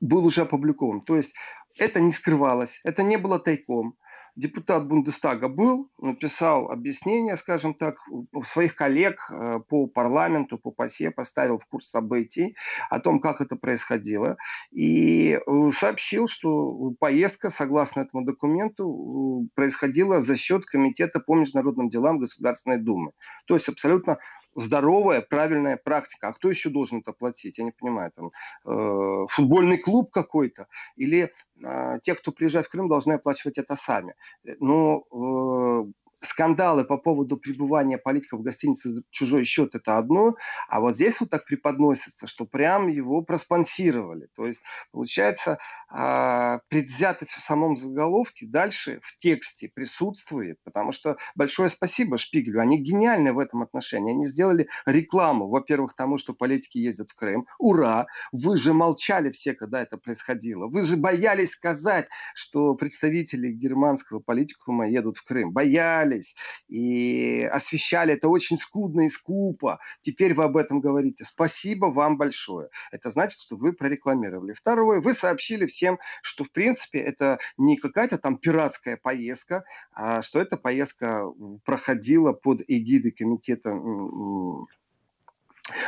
был 0.02 0.26
уже 0.26 0.42
опубликован. 0.42 1.00
То 1.02 1.16
есть 1.16 1.34
это 1.78 2.02
не 2.02 2.12
скрывалось, 2.12 2.82
это 2.84 3.04
не 3.04 3.18
было 3.18 3.40
тайком. 3.40 3.96
Депутат 4.36 4.88
Бундестага 4.88 5.48
был, 5.48 5.90
написал 5.98 6.72
объяснение, 6.72 7.36
скажем 7.36 7.74
так, 7.74 7.98
своих 8.44 8.76
коллег 8.76 9.30
э, 9.30 9.60
по 9.68 9.88
парламенту, 9.88 10.58
по 10.58 10.72
ПАСЕ, 10.72 11.12
поставил 11.12 11.58
в 11.58 11.66
курс 11.66 11.90
событий 11.90 12.56
о 12.90 13.00
том, 13.00 13.20
как 13.20 13.42
это 13.42 13.56
происходило, 13.56 14.38
и 14.72 15.32
э, 15.34 15.70
сообщил, 15.72 16.28
что 16.28 16.94
поездка, 17.00 17.50
согласно 17.50 18.02
этому 18.02 18.26
документу, 18.26 19.46
э, 19.46 19.50
происходила 19.56 20.22
за 20.22 20.38
счет 20.38 20.66
Комитета 20.66 21.20
по 21.20 21.36
международным 21.36 21.90
делам 21.90 22.20
Государственной 22.20 22.78
Думы. 22.78 23.12
То 23.46 23.56
есть 23.56 23.68
абсолютно 23.70 24.20
здоровая, 24.56 25.22
правильная 25.22 25.78
практика. 25.78 26.30
А 26.30 26.34
кто 26.34 26.50
еще 26.50 26.70
должен 26.70 27.00
это 27.00 27.12
платить? 27.12 27.58
Я 27.58 27.64
не 27.64 27.72
понимаю. 27.72 28.12
Там, 28.16 28.32
э, 28.66 29.26
футбольный 29.30 29.78
клуб 29.78 30.12
какой-то? 30.12 30.68
Или 30.96 31.32
э, 31.64 32.00
те, 32.04 32.16
кто 32.16 32.32
приезжает 32.32 32.68
в 32.68 32.70
Крым, 32.70 32.88
должны 32.88 33.14
оплачивать 33.14 33.58
это 33.58 33.76
сами? 33.76 34.16
Но 34.60 35.04
э, 35.12 35.92
скандалы 36.22 36.84
по 36.84 36.98
поводу 36.98 37.38
пребывания 37.38 37.98
политиков 37.98 38.40
в 38.40 38.44
гостинице 38.44 38.90
за 38.90 39.04
чужой 39.10 39.44
счет 39.44 39.76
это 39.76 39.98
одно, 39.98 40.36
а 40.68 40.80
вот 40.80 40.96
здесь 40.96 41.20
вот 41.20 41.30
так 41.30 41.46
преподносится, 41.46 42.28
что 42.28 42.46
прям 42.46 42.88
его 42.88 43.22
проспонсировали. 43.22 44.28
То 44.36 44.46
есть 44.46 44.62
получается 44.92 45.60
э, 45.92 46.60
предвзятость 46.68 47.32
в 47.32 47.42
самом 47.42 47.78
заголовке 47.78 48.46
дальше 48.48 49.00
в 49.02 49.16
тексте 49.18 49.70
присутствует, 49.74 50.58
потому 50.64 50.92
что 50.92 51.18
большое 51.36 51.70
спасибо 51.70 52.18
Шпигелю, 52.18 52.62
они 52.62 52.78
гениальны 52.78 53.34
в 53.34 53.40
этом 53.40 53.62
отношении, 53.62 54.14
они 54.14 54.26
сделали 54.26 54.68
рекламу, 54.86 55.48
во-первых, 55.48 55.96
тому, 55.96 56.18
что 56.18 56.34
политики 56.34 56.78
ездят 56.78 57.12
в 57.12 57.16
Крым, 57.16 57.48
ура, 57.58 58.08
вы 58.32 58.58
же 58.58 58.74
молчали 58.74 59.32
все, 59.32 59.54
когда 59.54 59.82
это 59.82 59.98
происходило, 59.98 60.68
вы 60.68 60.84
же 60.84 60.98
боялись 60.98 61.52
сказать, 61.52 62.10
что 62.34 62.76
представители 62.76 63.52
германского 63.52 64.20
политикума 64.20 64.90
едут 64.90 65.18
в 65.18 65.24
Крым, 65.24 65.52
боялись 65.52 66.09
боялись 66.10 66.36
и 66.68 67.44
освещали 67.52 68.14
это 68.14 68.30
очень 68.30 68.58
скудно 68.58 69.02
и 69.02 69.10
скупо. 69.10 69.80
Теперь 70.02 70.34
вы 70.34 70.44
об 70.44 70.58
этом 70.58 70.82
говорите. 70.82 71.24
Спасибо 71.24 71.88
вам 71.88 72.18
большое. 72.18 72.70
Это 72.92 73.10
значит, 73.10 73.40
что 73.40 73.56
вы 73.56 73.74
прорекламировали. 73.74 74.54
Второе, 74.54 75.02
вы 75.02 75.14
сообщили 75.14 75.66
всем, 75.66 76.00
что 76.22 76.44
в 76.44 76.52
принципе 76.52 77.00
это 77.00 77.40
не 77.58 77.78
какая-то 77.78 78.18
там 78.18 78.38
пиратская 78.38 78.98
поездка, 78.98 79.64
а 79.94 80.22
что 80.22 80.40
эта 80.40 80.58
поездка 80.58 81.26
проходила 81.66 82.34
под 82.34 82.62
эгидой 82.68 83.12
комитета 83.12 83.72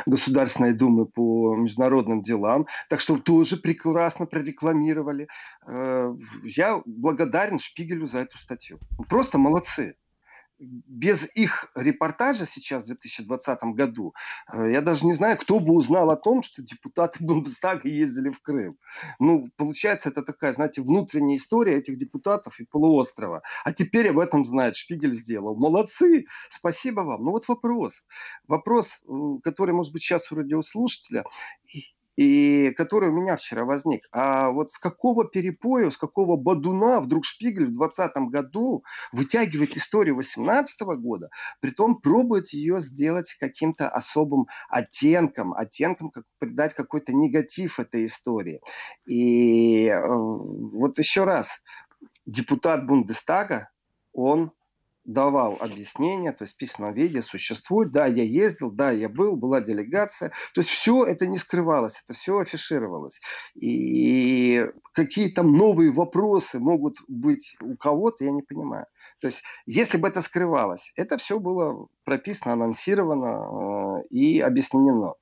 Государственной 0.06 0.72
Думы 0.72 1.06
по 1.06 1.54
международным 1.56 2.22
делам. 2.22 2.66
Так 2.88 3.00
что 3.00 3.18
тоже 3.18 3.56
прекрасно 3.56 4.26
прорекламировали. 4.26 5.28
Э, 5.66 6.14
я 6.44 6.82
благодарен 6.86 7.58
Шпигелю 7.58 8.06
за 8.06 8.20
эту 8.20 8.38
статью. 8.38 8.78
Просто 9.08 9.38
молодцы 9.38 9.96
без 10.62 11.28
их 11.34 11.70
репортажа 11.74 12.46
сейчас 12.46 12.84
в 12.84 12.86
2020 12.86 13.62
году, 13.74 14.14
э, 14.52 14.72
я 14.72 14.80
даже 14.80 15.04
не 15.06 15.12
знаю, 15.12 15.36
кто 15.38 15.58
бы 15.58 15.74
узнал 15.74 16.10
о 16.10 16.16
том, 16.16 16.42
что 16.42 16.62
депутаты 16.62 17.18
Бундестага 17.24 17.88
ездили 17.88 18.30
в 18.30 18.40
Крым. 18.40 18.78
Ну, 19.18 19.50
получается, 19.56 20.08
это 20.08 20.22
такая, 20.22 20.52
знаете, 20.52 20.82
внутренняя 20.82 21.36
история 21.36 21.78
этих 21.78 21.96
депутатов 21.96 22.60
и 22.60 22.64
полуострова. 22.64 23.42
А 23.64 23.72
теперь 23.72 24.10
об 24.10 24.18
этом 24.18 24.44
знает, 24.44 24.76
Шпигель 24.76 25.12
сделал. 25.12 25.56
Молодцы, 25.56 26.26
спасибо 26.48 27.00
вам. 27.00 27.24
Ну 27.24 27.30
вот 27.32 27.48
вопрос. 27.48 28.02
Вопрос, 28.46 29.02
который, 29.42 29.72
может 29.72 29.92
быть, 29.92 30.02
сейчас 30.02 30.30
у 30.30 30.36
радиослушателя 30.36 31.24
и 32.16 32.70
который 32.76 33.08
у 33.08 33.12
меня 33.12 33.36
вчера 33.36 33.64
возник. 33.64 34.06
А 34.12 34.50
вот 34.50 34.70
с 34.70 34.78
какого 34.78 35.24
перепоя, 35.24 35.90
с 35.90 35.96
какого 35.96 36.36
бадуна 36.36 37.00
вдруг 37.00 37.24
Шпигель 37.24 37.66
в 37.66 37.72
2020 37.72 38.16
году 38.30 38.84
вытягивает 39.12 39.76
историю 39.76 40.16
18 40.16 40.80
года, 40.98 41.30
притом 41.60 42.00
пробует 42.00 42.48
ее 42.50 42.80
сделать 42.80 43.34
каким-то 43.40 43.88
особым 43.88 44.46
оттенком, 44.68 45.54
оттенком, 45.54 46.10
как 46.10 46.24
придать 46.38 46.74
какой-то 46.74 47.14
негатив 47.14 47.80
этой 47.80 48.04
истории. 48.04 48.60
И 49.06 49.86
э, 49.86 50.00
вот 50.06 50.98
еще 50.98 51.24
раз, 51.24 51.62
депутат 52.26 52.86
Бундестага, 52.86 53.70
он 54.12 54.52
давал 55.04 55.56
объяснение, 55.60 56.32
то 56.32 56.44
есть 56.44 56.54
в 56.54 56.56
письменном 56.56 56.94
виде 56.94 57.22
существует, 57.22 57.90
да, 57.90 58.06
я 58.06 58.22
ездил, 58.22 58.70
да, 58.70 58.90
я 58.90 59.08
был, 59.08 59.36
была 59.36 59.60
делегация, 59.60 60.30
то 60.54 60.60
есть 60.60 60.70
все 60.70 61.04
это 61.04 61.26
не 61.26 61.38
скрывалось, 61.38 62.02
это 62.04 62.14
все 62.14 62.38
афишировалось. 62.38 63.20
И 63.54 64.64
какие 64.92 65.28
там 65.28 65.52
новые 65.52 65.92
вопросы 65.92 66.58
могут 66.58 66.96
быть 67.08 67.56
у 67.60 67.76
кого-то, 67.76 68.24
я 68.24 68.30
не 68.30 68.42
понимаю. 68.42 68.86
То 69.20 69.26
есть 69.26 69.42
если 69.66 69.98
бы 69.98 70.08
это 70.08 70.22
скрывалось, 70.22 70.92
это 70.96 71.16
все 71.16 71.38
было 71.38 71.88
прописано, 72.04 72.54
анонсировано 72.54 74.00
э, 74.02 74.06
и 74.10 74.40
объяснено. 74.40 75.14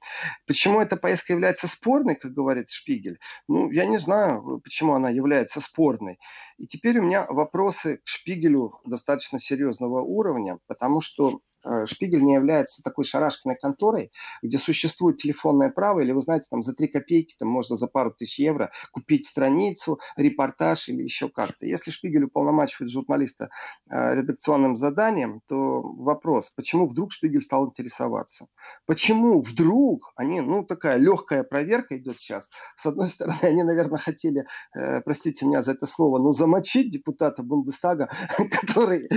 Почему 0.47 0.81
эта 0.81 0.97
поездка 0.97 1.33
является 1.33 1.69
спорной, 1.69 2.17
как 2.17 2.33
говорит 2.33 2.71
Шпигель? 2.71 3.19
Ну, 3.49 3.71
я 3.71 3.87
не 3.87 3.99
знаю, 3.99 4.61
почему 4.63 4.95
она 4.95 5.11
является 5.11 5.61
спорной. 5.61 6.19
И 6.59 6.67
теперь 6.67 6.99
у 6.99 7.03
меня 7.03 7.27
вопросы 7.29 7.99
к 7.99 8.09
Шпигелю 8.09 8.81
достаточно 8.85 9.39
серьезного 9.39 10.01
уровня, 10.01 10.59
потому 10.67 11.01
что 11.01 11.41
Шпигель 11.85 12.23
не 12.23 12.35
является 12.35 12.83
такой 12.83 13.05
шарашкиной 13.05 13.57
конторой, 13.57 14.11
где 14.43 14.59
существует 14.59 15.19
телефонное 15.19 15.71
право, 15.71 16.01
или 16.01 16.13
вы 16.13 16.21
знаете, 16.21 16.47
там 16.51 16.63
за 16.63 16.75
3 16.75 16.89
копейки 16.89 17.35
там 17.39 17.49
можно 17.49 17.77
за 17.77 17.87
пару 17.87 18.13
тысяч 18.13 18.39
евро 18.39 18.71
купить 18.93 19.27
страницу, 19.27 20.01
репортаж 20.17 20.89
или 20.89 21.03
еще 21.03 21.29
как-то. 21.29 21.67
Если 21.67 21.91
Шпигель 21.91 22.25
уполномачивает 22.25 22.91
журналиста 22.91 23.51
э, 23.91 24.15
редакционным 24.15 24.77
заданием, 24.77 25.41
то 25.49 25.81
вопрос, 25.83 26.51
почему 26.51 26.89
вдруг 26.89 27.13
Шпигель 27.13 27.43
стал 27.43 27.69
интересоваться? 27.69 28.47
Почему 28.87 29.41
вдруг 29.41 30.13
они, 30.17 30.41
ну 30.41 30.65
такая 30.65 30.97
легкая 30.97 31.43
проверка 31.43 31.97
идет 31.99 32.19
сейчас. 32.19 32.49
С 32.77 32.87
одной 32.87 33.09
стороны, 33.09 33.39
они, 33.43 33.63
наверное, 33.63 33.99
хотели, 33.99 34.45
э, 34.77 35.01
простите 35.01 35.47
меня 35.47 35.63
за 35.63 35.73
это 35.73 35.87
слово, 35.87 36.19
но 36.19 36.33
замочить 36.33 36.91
депутата 36.91 37.43
Бундестага, 37.43 38.09
который 38.51 39.09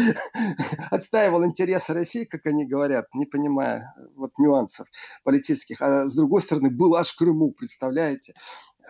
отстаивал 0.92 1.46
интересы 1.46 1.94
России, 1.94 2.26
как 2.34 2.48
они 2.48 2.66
говорят, 2.66 3.06
не 3.14 3.26
понимая 3.26 3.94
э, 3.96 4.02
вот 4.16 4.32
нюансов 4.40 4.88
политических, 5.24 5.82
а 5.82 6.08
с 6.08 6.16
другой 6.16 6.42
стороны, 6.42 6.72
был 6.72 6.96
аж 6.96 7.14
Крыму, 7.14 7.52
представляете? 7.52 8.34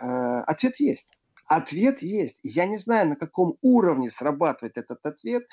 Э, 0.01 0.39
ответ 0.47 0.79
есть. 0.79 1.11
Ответ 1.47 2.01
есть. 2.01 2.39
Я 2.41 2.65
не 2.65 2.77
знаю, 2.77 3.09
на 3.09 3.15
каком 3.17 3.57
уровне 3.61 4.09
срабатывает 4.09 4.77
этот 4.77 5.05
ответ. 5.05 5.43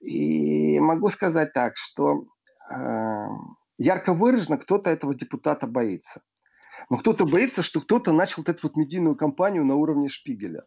И 0.00 0.80
могу 0.80 1.10
сказать 1.10 1.52
так, 1.52 1.76
что 1.76 2.24
э, 2.74 3.26
ярко 3.76 4.14
выраженно 4.14 4.56
кто-то 4.56 4.88
этого 4.88 5.14
депутата 5.14 5.66
боится. 5.66 6.22
Но 6.90 6.96
кто-то 6.96 7.24
боится, 7.24 7.62
что 7.62 7.80
кто-то 7.80 8.12
начал 8.12 8.36
вот 8.38 8.48
эту 8.48 8.60
вот 8.64 8.76
медийную 8.76 9.16
кампанию 9.16 9.64
на 9.64 9.74
уровне 9.74 10.08
Шпигеля. 10.08 10.64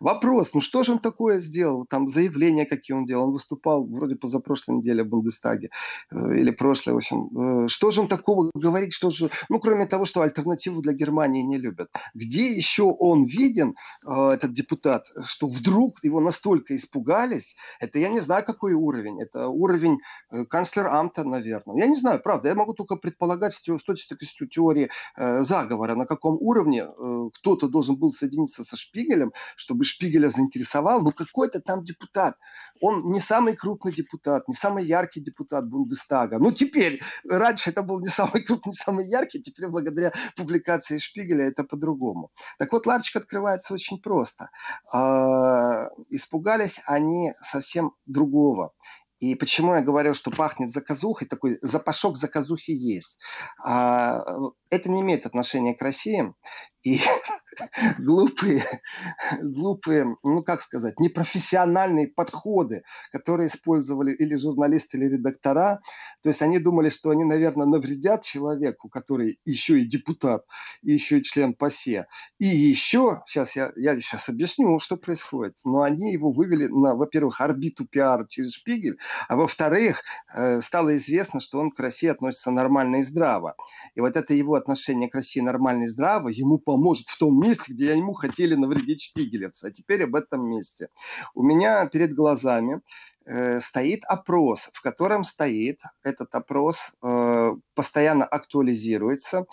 Вопрос, 0.00 0.54
ну 0.54 0.60
что 0.60 0.82
же 0.82 0.92
он 0.92 0.98
такое 0.98 1.38
сделал? 1.38 1.86
Там 1.86 2.08
заявления 2.08 2.66
какие 2.66 2.96
он 2.96 3.04
делал. 3.04 3.24
Он 3.24 3.32
выступал 3.32 3.84
вроде 3.84 4.16
позапрошлой 4.16 4.78
неделе 4.78 5.04
в 5.04 5.08
Бундестаге. 5.08 5.70
Э, 6.10 6.34
или 6.34 6.50
прошлой, 6.50 6.94
в 6.94 6.96
общем. 6.96 7.64
Э, 7.64 7.68
что 7.68 7.90
же 7.90 8.00
он 8.00 8.08
такого 8.08 8.50
говорит? 8.54 8.92
Что 8.92 9.10
же... 9.10 9.30
Ну, 9.48 9.60
кроме 9.60 9.86
того, 9.86 10.04
что 10.04 10.22
альтернативу 10.22 10.80
для 10.80 10.92
Германии 10.92 11.42
не 11.42 11.58
любят. 11.58 11.88
Где 12.14 12.52
еще 12.52 12.84
он 12.84 13.24
виден, 13.24 13.74
э, 14.06 14.30
этот 14.30 14.52
депутат, 14.52 15.06
что 15.24 15.48
вдруг 15.48 16.02
его 16.02 16.20
настолько 16.20 16.74
испугались? 16.76 17.56
Это 17.80 17.98
я 17.98 18.08
не 18.08 18.20
знаю, 18.20 18.44
какой 18.44 18.74
уровень. 18.74 19.20
Это 19.20 19.48
уровень 19.48 19.98
канцлер 20.48 20.86
Амта, 20.86 21.24
наверное. 21.24 21.76
Я 21.76 21.86
не 21.86 21.96
знаю, 21.96 22.20
правда. 22.22 22.48
Я 22.48 22.54
могу 22.54 22.74
только 22.74 22.96
предполагать 22.96 23.52
с 23.52 23.60
точки 23.60 24.14
теории 24.46 24.90
за 25.16 25.59
заговора, 25.60 25.94
на 25.94 26.06
каком 26.06 26.36
уровне 26.40 26.82
э, 26.82 27.28
кто-то 27.34 27.68
должен 27.68 27.96
был 27.96 28.12
соединиться 28.12 28.64
со 28.64 28.76
Шпигелем, 28.76 29.32
чтобы 29.56 29.84
Шпигеля 29.84 30.28
заинтересовал, 30.28 31.02
ну 31.02 31.12
какой-то 31.12 31.60
там 31.60 31.84
депутат. 31.84 32.36
Он 32.80 33.04
не 33.12 33.20
самый 33.20 33.56
крупный 33.56 33.92
депутат, 33.92 34.48
не 34.48 34.54
самый 34.54 34.84
яркий 34.84 35.20
депутат 35.20 35.68
Бундестага. 35.68 36.38
Ну 36.38 36.52
теперь, 36.52 37.00
раньше 37.28 37.70
это 37.70 37.82
был 37.82 38.00
не 38.00 38.08
самый 38.08 38.42
крупный, 38.46 38.70
не 38.70 38.76
самый 38.76 39.06
яркий, 39.08 39.42
теперь 39.42 39.68
благодаря 39.68 40.12
публикации 40.36 40.98
Шпигеля 40.98 41.48
это 41.48 41.64
по-другому. 41.64 42.30
Так 42.58 42.72
вот, 42.72 42.86
ларчик 42.86 43.16
открывается 43.16 43.74
очень 43.74 44.00
просто. 44.00 44.48
Э, 44.94 45.88
испугались 46.10 46.80
они 46.86 47.32
совсем 47.42 47.92
другого. 48.06 48.72
И 49.20 49.34
почему 49.34 49.74
я 49.74 49.82
говорю, 49.82 50.14
что 50.14 50.30
пахнет 50.30 50.70
заказухой, 50.70 51.28
такой 51.28 51.58
запашок 51.60 52.16
заказухи 52.16 52.70
есть. 52.70 53.20
А, 53.62 54.24
это 54.70 54.90
не 54.90 55.02
имеет 55.02 55.26
отношения 55.26 55.74
к 55.74 55.82
России 55.82 56.34
и 56.82 56.98
глупые, 57.98 58.64
глупые, 59.42 60.16
ну 60.22 60.42
как 60.42 60.62
сказать, 60.62 60.98
непрофессиональные 61.00 62.08
подходы, 62.08 62.82
которые 63.12 63.48
использовали 63.48 64.12
или 64.12 64.36
журналисты, 64.36 64.98
или 64.98 65.06
редактора. 65.06 65.80
То 66.22 66.28
есть 66.28 66.42
они 66.42 66.58
думали, 66.58 66.88
что 66.88 67.10
они, 67.10 67.24
наверное, 67.24 67.66
навредят 67.66 68.22
человеку, 68.22 68.88
который 68.88 69.38
еще 69.44 69.80
и 69.80 69.88
депутат, 69.88 70.44
и 70.82 70.92
еще 70.92 71.18
и 71.18 71.22
член 71.22 71.54
ПАСЕ. 71.54 72.06
И 72.38 72.46
еще, 72.46 73.22
сейчас 73.26 73.56
я, 73.56 73.72
я 73.76 73.96
сейчас 74.00 74.28
объясню, 74.28 74.78
что 74.78 74.96
происходит. 74.96 75.56
Но 75.64 75.82
они 75.82 76.12
его 76.12 76.32
вывели 76.32 76.66
на, 76.66 76.94
во-первых, 76.94 77.40
орбиту 77.40 77.86
пиара 77.86 78.26
через 78.28 78.54
Шпигель, 78.54 78.98
а 79.28 79.36
во-вторых, 79.36 80.02
э, 80.34 80.60
стало 80.60 80.96
известно, 80.96 81.40
что 81.40 81.58
он 81.58 81.70
к 81.70 81.80
России 81.80 82.08
относится 82.08 82.50
нормально 82.50 82.96
и 82.96 83.02
здраво. 83.02 83.54
И 83.94 84.00
вот 84.00 84.16
это 84.16 84.34
его 84.34 84.54
отношение 84.54 85.08
к 85.08 85.14
России 85.14 85.40
нормально 85.40 85.84
и 85.84 85.88
здраво 85.88 86.28
ему 86.28 86.58
поможет 86.58 87.08
в 87.08 87.18
том 87.18 87.39
месте, 87.40 87.72
где 87.72 87.96
ему 87.96 88.12
хотели 88.12 88.54
навредить 88.54 89.02
шпигелевцы. 89.02 89.66
А 89.66 89.70
теперь 89.70 90.04
об 90.04 90.14
этом 90.14 90.48
месте. 90.48 90.88
У 91.34 91.42
меня 91.42 91.86
перед 91.86 92.14
глазами 92.14 92.80
э, 93.24 93.60
стоит 93.60 94.04
опрос, 94.04 94.70
в 94.72 94.80
котором 94.80 95.24
стоит 95.24 95.80
этот 96.02 96.34
опрос, 96.34 96.92
э, 97.02 97.52
постоянно 97.74 98.24
актуализируется. 98.24 99.46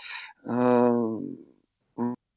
Э, 0.45 1.19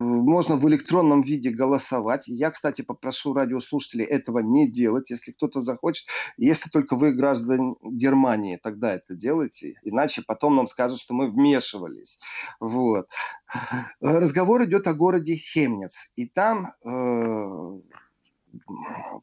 можно 0.01 0.57
в 0.57 0.67
электронном 0.69 1.23
виде 1.23 1.51
голосовать. 1.51 2.27
Я, 2.27 2.51
кстати, 2.51 2.83
попрошу 2.83 3.35
радиослушателей 3.35 4.07
этого 4.07 4.39
не 4.39 4.71
делать, 4.71 5.11
если 5.11 5.33
кто-то 5.33 5.61
захочет. 5.61 6.07
Если 6.39 6.71
только 6.71 6.97
вы 6.97 7.13
граждане 7.13 7.75
Германии, 7.83 8.59
тогда 8.61 8.95
это 8.95 9.15
делайте. 9.15 9.75
Иначе 9.83 10.23
потом 10.27 10.57
нам 10.57 10.67
скажут, 10.67 10.99
что 10.99 11.13
мы 11.13 11.31
вмешивались. 11.31 12.19
Вот. 12.61 13.09
Разговор 14.01 14.65
идет 14.65 14.87
о 14.87 14.95
городе 14.95 15.37
Хемнец. 15.37 16.11
И 16.17 16.27
там 16.27 16.73
э, 16.85 17.81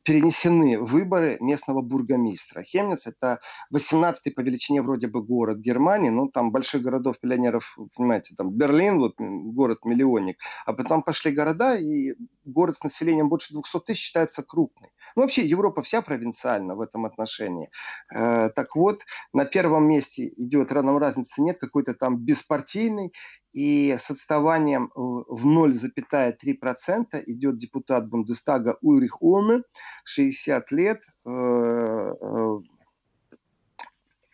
перенесены 0.04 0.80
выборы 0.80 1.38
местного 1.40 1.82
бургомистра. 1.82 2.64
Хемниц– 2.64 3.08
это 3.08 3.40
18-й 3.74 4.32
по 4.32 4.42
величине 4.42 4.82
вроде 4.82 5.08
бы 5.08 5.22
город 5.24 5.60
Германии, 5.60 6.10
ну, 6.10 6.28
там 6.28 6.52
больших 6.52 6.82
городов-пионеров, 6.82 7.78
понимаете, 7.96 8.36
там 8.36 8.52
Берлин, 8.52 9.00
вот 9.00 9.16
город-миллионник, 9.18 10.38
а 10.66 10.74
потом 10.74 11.04
пошли 11.04 11.32
города, 11.32 11.76
и 11.76 12.14
город 12.46 12.76
с 12.78 12.84
населением 12.84 13.30
больше 13.30 13.54
200 13.54 13.80
тысяч 13.80 14.02
считается 14.02 14.44
крупный. 14.44 14.90
Ну, 15.16 15.22
вообще 15.24 15.46
Европа 15.46 15.82
вся 15.82 16.02
провинциальна 16.02 16.76
в 16.76 16.82
этом 16.82 17.06
отношении. 17.06 17.70
Э, 18.14 18.50
так 18.50 18.76
вот, 18.76 19.02
на 19.34 19.46
первом 19.46 19.88
месте 19.88 20.28
идет, 20.38 20.72
равном 20.72 20.98
разницы 20.98 21.42
нет, 21.42 21.58
какой-то 21.58 21.94
там 21.94 22.18
беспартийный, 22.18 23.12
и 23.58 23.96
с 23.98 24.12
отставанием 24.12 24.92
в 24.96 25.48
0,3% 25.48 27.24
идет 27.26 27.58
депутат 27.58 28.08
Бундестага 28.08 28.78
Ульрих 28.82 29.22
Улме, 29.22 29.64
60 30.04 30.72
лет, 30.72 31.02
э, 31.26 31.30
э, 31.30 32.58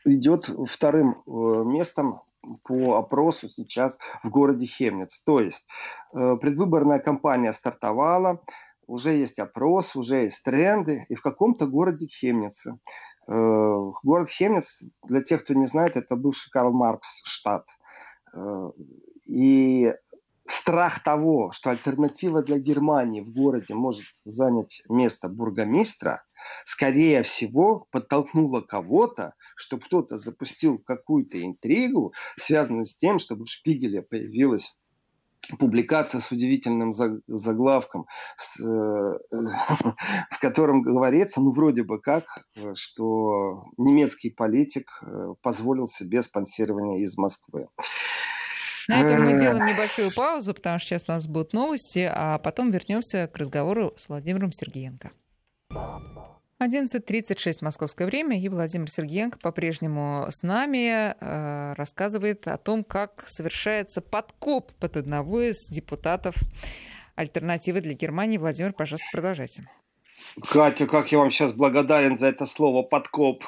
идет 0.06 0.50
вторым 0.68 1.24
э, 1.26 1.64
местом 1.64 2.22
по 2.64 2.98
опросу 2.98 3.48
сейчас 3.48 3.98
в 4.24 4.30
городе 4.30 4.66
Хемниц. 4.66 5.24
То 5.24 5.40
есть 5.40 5.66
предвыборная 6.12 7.00
кампания 7.00 7.54
стартовала, 7.54 8.42
уже 8.88 9.15
есть 9.15 9.39
опрос, 9.39 9.96
уже 9.96 10.24
есть 10.24 10.43
тренды, 10.43 11.06
и 11.10 11.15
в 11.15 11.22
каком-то 11.22 11.67
городе 11.67 12.08
Хемнице. 12.08 12.78
Город 13.28 14.30
Хемниц, 14.30 14.84
для 15.08 15.22
тех, 15.22 15.43
кто 15.43 15.54
не 15.54 15.65
знает, 15.65 15.96
это 15.96 16.15
бывший 16.15 16.50
Карл 16.50 16.74
Маркс 16.74 17.22
штат– 17.26 17.65
Э, 18.34 18.72
и 19.26 19.93
страх 20.46 21.02
того, 21.02 21.52
что 21.52 21.69
альтернатива 21.69 22.41
для 22.41 22.60
Германии 22.60 23.22
в 23.22 23.32
городе 23.32 23.74
может 23.74 24.06
занять 24.26 24.82
место 24.89 25.30
бургомистра, 25.30 26.24
скорее 26.65 27.24
всего, 27.24 27.88
подтолкнуло 27.91 28.60
кого-то, 28.60 29.36
чтобы 29.56 29.84
кто-то 29.84 30.17
запустил 30.17 30.80
какую-то 30.80 31.41
интригу, 31.41 32.13
связанную 32.38 32.86
с 32.86 32.98
тем, 32.98 33.19
чтобы 33.19 33.46
в 33.46 33.50
Шпигеле 33.50 34.02
появилась 34.02 34.78
публикация 35.60 36.22
с 36.22 36.32
удивительным 36.32 36.94
заглавком, 37.28 38.06
с, 38.38 38.60
э, 38.60 38.64
в 40.32 40.40
котором 40.40 40.82
говорится, 40.82 41.42
ну, 41.42 41.52
вроде 41.52 41.84
бы 41.84 42.00
как, 42.00 42.24
что 42.76 43.66
немецкий 43.78 44.30
политик 44.30 44.88
э, 45.02 45.34
позволил 45.42 45.88
себе 45.88 46.22
спонсирование 46.22 47.02
из 47.02 47.18
Москвы. 47.18 47.68
На 48.88 49.02
этом 49.02 49.26
мы 49.26 49.40
делаем 49.40 49.66
небольшую 49.66 50.14
паузу, 50.14 50.54
потому 50.54 50.78
что 50.80 50.90
сейчас 50.90 51.06
у 51.08 51.14
нас 51.14 51.28
будут 51.28 51.54
новости, 51.54 52.10
а 52.12 52.38
потом 52.40 52.72
вернемся 52.72 53.28
к 53.28 53.38
разговору 53.38 53.94
с 53.96 54.10
Владимиром 54.10 54.52
Сергеенко. 54.52 55.12
11.36 56.65 57.58
московское 57.62 58.08
время, 58.08 58.39
и 58.39 58.49
Владимир 58.49 58.89
Сергеенко 58.89 59.39
по-прежнему 59.39 60.28
с 60.30 60.43
нами 60.43 61.13
э, 61.19 61.73
рассказывает 61.73 62.47
о 62.47 62.58
том, 62.58 62.84
как 62.84 63.23
совершается 63.28 64.02
подкоп 64.02 64.71
под 64.73 64.97
одного 64.97 65.41
из 65.41 65.67
депутатов 65.67 66.36
альтернативы 67.15 67.82
для 67.82 67.93
Германии. 67.93 68.38
Владимир, 68.38 68.73
пожалуйста, 68.73 69.06
продолжайте. 69.12 69.63
Катя, 70.50 70.88
как 70.88 71.12
я 71.12 71.20
вам 71.20 71.32
сейчас 71.32 71.54
благодарен 71.54 72.18
за 72.18 72.28
это 72.28 72.46
слово 72.46 72.84
подкоп. 72.84 73.44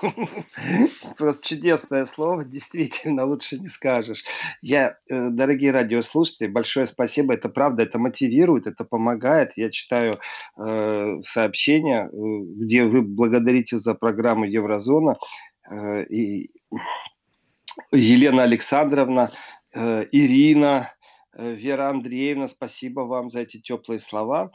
Просто 1.18 1.48
чудесное 1.48 2.06
слово, 2.06 2.44
действительно, 2.44 3.26
лучше 3.26 3.60
не 3.60 3.68
скажешь. 3.68 4.24
Я, 4.62 4.98
э, 5.10 5.30
дорогие 5.30 5.72
радиослушатели, 5.72 6.48
большое 6.48 6.86
спасибо. 6.86 7.34
Это 7.34 7.50
правда, 7.50 7.84
это 7.84 8.00
мотивирует, 8.00 8.68
это 8.68 8.84
помогает. 8.84 9.54
Я 9.56 9.70
читаю 9.70 10.20
э, 10.58 11.22
сообщения, 11.24 12.08
э, 12.08 12.10
где 12.12 12.84
вы 12.84 13.02
благодарите 13.02 13.78
за 13.78 13.94
программу 13.96 14.46
Еврозона. 14.46 15.16
Э, 15.70 16.04
и 16.04 16.52
Елена 17.92 18.44
Александровна, 18.44 19.32
э, 19.74 20.06
Ирина, 20.12 20.94
Вера 21.38 21.90
Андреевна, 21.90 22.48
спасибо 22.48 23.02
вам 23.02 23.30
за 23.30 23.42
эти 23.42 23.60
теплые 23.60 24.00
слова. 24.00 24.52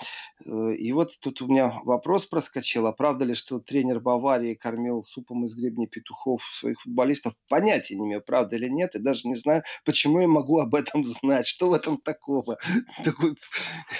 Э, 0.47 0.75
и 0.75 0.93
вот 0.93 1.11
тут 1.21 1.43
у 1.43 1.47
меня 1.47 1.79
вопрос 1.85 2.25
проскочил. 2.25 2.87
А 2.87 2.93
правда 2.93 3.27
ли, 3.27 3.35
что 3.35 3.61
тренер 3.61 4.01
Баварии 4.01 4.55
кормил 4.55 5.05
супом 5.05 5.45
из 5.45 5.55
гребней 5.55 5.87
петухов 5.87 6.43
своих 6.43 6.81
футболистов? 6.81 7.35
Понятия 7.49 7.97
не 7.97 8.07
имею, 8.07 8.23
правда 8.23 8.57
или 8.57 8.69
нет. 8.69 8.95
И 8.95 8.99
даже 8.99 9.29
не 9.29 9.37
знаю, 9.37 9.63
почему 9.85 10.21
я 10.21 10.29
могу 10.29 10.59
об 10.59 10.75
этом 10.75 11.05
знать. 11.23 11.47
Что 11.47 11.69
в 11.69 11.75
этом 11.75 11.99
такого? 11.99 12.59
Такой, 13.05 13.35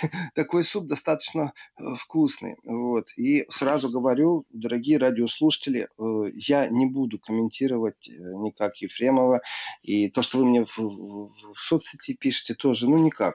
такой 0.35 0.65
суп 0.65 0.87
достаточно 0.87 1.53
э, 1.79 1.83
вкусный. 1.99 2.57
Вот. 2.65 3.09
И 3.17 3.45
сразу 3.51 3.91
говорю, 3.91 4.47
дорогие 4.51 4.97
радиослушатели, 4.99 5.89
я 6.35 6.69
не 6.69 6.87
буду 6.87 7.19
комментировать 7.19 8.09
никак 8.09 8.77
Ефремова. 8.79 9.43
И 9.83 10.09
то, 10.09 10.23
что 10.23 10.39
вы 10.39 10.47
мне 10.47 10.65
в, 10.65 10.79
в, 10.79 11.53
в 11.55 11.59
соцсети 11.59 12.15
пишете, 12.15 12.55
то 12.55 12.70
тоже, 12.71 12.89
ну 12.89 12.99
никак. 12.99 13.35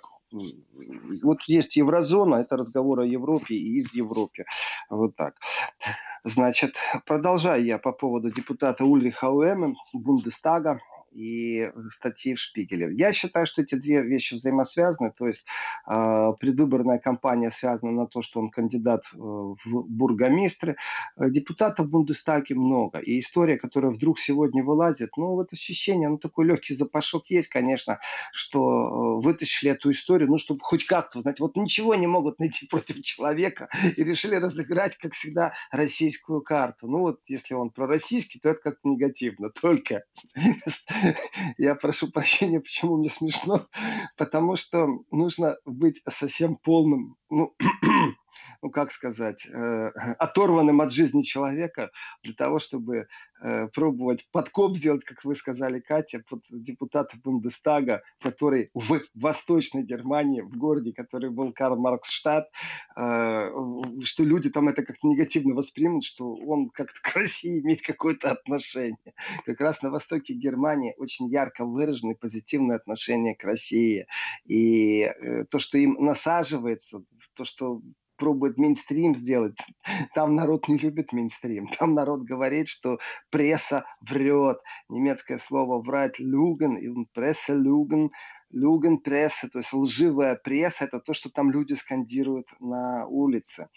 Вот 1.24 1.38
есть 1.48 1.76
еврозона, 1.76 2.36
это 2.36 2.56
разговор 2.56 3.00
о 3.00 3.06
Европе 3.06 3.56
и 3.56 3.78
из 3.80 3.94
Европы. 3.94 4.46
Вот 4.90 5.16
так. 5.16 5.36
Значит, 6.24 6.78
продолжаю 7.06 7.66
я 7.66 7.78
по 7.78 7.92
поводу 7.92 8.32
депутата 8.32 8.86
Ульриха 8.86 9.30
Уэма, 9.30 9.76
Бундестага 9.94 10.80
и 11.16 11.72
статьи 11.90 12.36
в 12.36 12.40
Шпигеле. 12.40 12.94
Я 12.96 13.14
считаю, 13.14 13.46
что 13.46 13.62
эти 13.62 13.76
две 13.76 14.04
вещи 14.04 14.36
взаимосвязаны. 14.36 15.12
То 15.18 15.28
есть 15.28 15.46
э, 15.88 16.34
предвыборная 16.40 17.00
кампания 17.00 17.52
связана 17.52 17.92
на 17.92 18.08
то, 18.08 18.22
что 18.22 18.40
он 18.42 18.50
кандидат 18.50 19.04
э, 19.14 19.18
в 19.18 19.56
бургомистры. 19.66 20.76
Э, 21.18 21.30
депутатов 21.30 21.88
в 21.88 21.90
Бундестаге 21.90 22.56
много. 22.56 23.00
И 23.00 23.20
история, 23.20 23.58
которая 23.58 23.92
вдруг 23.92 24.20
сегодня 24.20 24.64
вылазит, 24.64 25.12
ну, 25.16 25.36
вот 25.36 25.54
ощущение, 25.54 26.10
ну, 26.10 26.18
такой 26.18 26.46
легкий 26.46 26.76
запашок 26.76 27.30
есть, 27.30 27.48
конечно, 27.48 28.00
что 28.34 28.60
э, 28.60 29.24
вытащили 29.24 29.72
эту 29.72 29.92
историю, 29.92 30.30
ну, 30.30 30.38
чтобы 30.38 30.60
хоть 30.62 30.86
как-то, 30.86 31.22
знаете, 31.22 31.44
вот 31.44 31.56
ничего 31.56 31.96
не 31.96 32.08
могут 32.08 32.40
найти 32.40 32.68
против 32.68 33.02
человека 33.02 33.70
и 33.96 34.04
решили 34.04 34.36
разыграть, 34.36 34.98
как 34.98 35.14
всегда, 35.14 35.54
российскую 35.72 36.42
карту. 36.42 36.88
Ну, 36.88 37.00
вот 37.00 37.22
если 37.28 37.54
он 37.54 37.70
пророссийский, 37.70 38.40
то 38.42 38.50
это 38.50 38.60
как-то 38.62 38.90
негативно. 38.90 39.50
Только 39.50 40.04
Я 41.58 41.76
прошу 41.76 42.12
прощения, 42.12 42.60
почему 42.60 42.98
мне 42.98 43.10
смешно, 43.10 43.68
потому 44.18 44.56
что 44.56 44.88
нужно 45.12 45.58
быть 45.66 46.02
совсем 46.10 46.56
полным, 46.58 47.18
ну, 47.30 47.54
ну 48.62 48.70
как 48.70 48.92
сказать, 48.92 49.46
э, 49.48 49.92
оторванным 50.20 50.82
от 50.82 50.92
жизни 50.92 51.22
человека 51.22 51.92
для 52.24 52.34
того, 52.34 52.60
чтобы 52.60 53.08
э, 53.42 53.68
пробовать 53.70 54.28
подкоп 54.32 54.78
сделать, 54.78 55.04
как 55.04 55.24
вы 55.24 55.36
сказали, 55.36 55.80
Катя, 55.80 56.24
под 56.30 56.44
депутата 56.50 57.18
Бундестага, 57.24 58.04
который 58.22 58.70
в 58.74 59.02
Восточной 59.14 59.84
Германии, 59.84 60.42
в 60.42 60.58
городе, 60.58 60.94
который 60.94 61.30
был 61.30 61.54
Карл 61.54 61.78
Марксштадт, 61.78 62.50
э, 62.96 63.52
что 64.04 64.24
люди 64.24 64.50
там 64.50 64.70
это 64.70 64.84
как-то 64.84 65.08
негативно 65.08 65.54
воспримут, 65.54 66.04
что 66.04 66.34
он 66.36 66.70
как-то 66.70 67.00
к 67.02 67.16
России 67.16 67.60
имеет 67.60 67.82
какое-то 67.82 68.32
отношение. 68.32 68.98
Как 69.46 69.60
раз 69.62 69.82
на 69.82 69.90
востоке 69.90 70.34
Германии 70.34 70.94
очень 70.98 71.28
ярко 71.28 71.66
выражены 71.66 72.16
позитивные 72.16 72.78
отношения 72.78 73.36
к 73.36 73.44
России. 73.44 74.08
И 74.46 75.02
э, 75.02 75.46
то, 75.50 75.60
что 75.60 75.78
им 75.78 75.98
насаживается, 76.00 77.04
то, 77.36 77.46
что 77.46 77.82
пробует 78.18 78.58
мейнстрим 78.58 79.16
сделать. 79.16 79.58
Там 80.16 80.36
народ 80.36 80.68
не 80.68 80.78
любит 80.78 81.14
мейнстрим. 81.14 81.68
Там 81.68 81.94
народ 81.94 82.22
говорит, 82.22 82.68
что 82.68 82.98
пресса 83.30 83.86
врет. 84.02 84.58
Немецкое 84.90 85.38
слово 85.38 85.82
врать 85.82 86.20
люген, 86.20 87.06
пресса 87.14 87.54
люген, 87.54 88.12
люген 88.52 89.00
пресса, 89.00 89.50
то 89.50 89.60
есть 89.60 89.74
лживая 89.74 90.36
пресса, 90.36 90.86
это 90.86 91.00
то, 91.00 91.14
что 91.14 91.30
там 91.30 91.52
люди 91.52 91.74
скандируют 91.74 92.48
на 92.60 93.06
улице. 93.08 93.68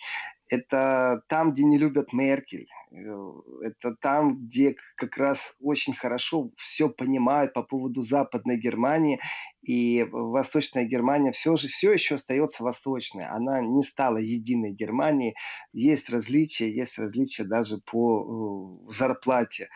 Это 0.50 1.22
там, 1.28 1.52
где 1.52 1.64
не 1.64 1.76
любят 1.76 2.14
Меркель, 2.14 2.68
э, 2.90 3.33
это 3.62 3.94
там, 4.00 4.38
где 4.46 4.76
как 4.96 5.18
раз 5.18 5.54
очень 5.61 5.92
хорошо 5.92 6.50
все 6.57 6.88
понимают 6.88 7.52
по 7.52 7.62
поводу 7.62 8.00
Западной 8.00 8.57
Германии, 8.57 9.20
и 9.61 10.04
Восточная 10.11 10.85
Германия 10.85 11.33
все 11.33 11.57
же 11.57 11.68
все 11.68 11.92
еще 11.92 12.14
остается 12.14 12.62
восточной, 12.62 13.26
она 13.26 13.61
не 13.61 13.83
стала 13.83 14.16
единой 14.16 14.72
Германией, 14.72 15.35
есть 15.74 16.09
различия, 16.09 16.72
есть 16.72 16.96
различия 16.98 17.44
даже 17.44 17.78
по 17.85 18.87
э, 18.88 18.92
зарплате 18.94 19.68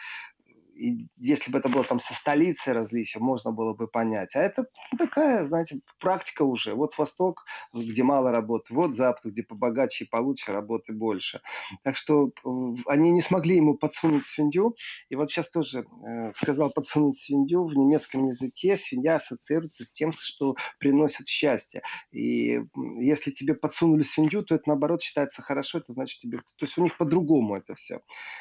и 0.75 1.09
если 1.17 1.51
бы 1.51 1.59
это 1.59 1.69
было 1.69 1.85
там 1.85 2.01
со 2.01 2.15
столицей 2.15 2.73
различия, 2.73 3.19
можно 3.19 3.53
было 3.53 3.75
бы 3.75 3.87
понять. 3.87 4.35
А 4.35 4.41
это 4.41 4.67
такая, 4.99 5.45
знаете, 5.45 5.81
практика 6.01 6.43
уже. 6.43 6.75
Вот 6.75 6.97
Восток, 6.99 7.45
где 7.73 8.03
мало 8.03 8.31
работы, 8.31 8.75
вот 8.75 8.95
Запад, 8.95 9.25
где 9.25 9.43
побогаче 9.43 10.05
и 10.05 10.09
получше, 10.09 10.53
работы 10.53 10.93
больше. 10.93 11.41
Так 11.85 11.97
что 11.97 12.29
э, 12.29 12.49
они 12.87 13.11
не 13.11 13.21
смогли 13.21 13.57
ему 13.57 13.77
подсунуть 13.77 14.27
свинью. 14.27 14.75
И 15.09 15.17
вот 15.17 15.31
сейчас 15.31 15.51
тоже 15.51 15.85
э, 16.07 16.33
сказал 16.35 16.71
подсунуть 16.71 17.19
свинью 17.19 17.65
в 17.65 17.75
немецком 17.75 18.27
языке. 18.27 18.77
Свинья 18.77 19.17
ассоциируется 19.17 19.85
с 19.85 19.93
тем, 19.93 20.13
что 20.17 20.57
приносит 20.79 21.29
счастье. 21.29 21.83
И 22.11 22.61
если 22.99 23.31
тебе 23.31 23.55
подсунули 23.55 24.03
свинью, 24.03 24.43
то 24.43 24.55
это 24.55 24.65
наоборот 24.67 25.03
считается 25.03 25.43
хорошо. 25.43 25.79
Это 25.79 25.93
значит 25.93 26.19
тебе... 26.21 26.39
То 26.39 26.63
есть 26.63 26.79
у 26.79 26.83
них 26.83 26.97
по-другому 26.97 27.57
это 27.57 27.75
все 27.75 28.01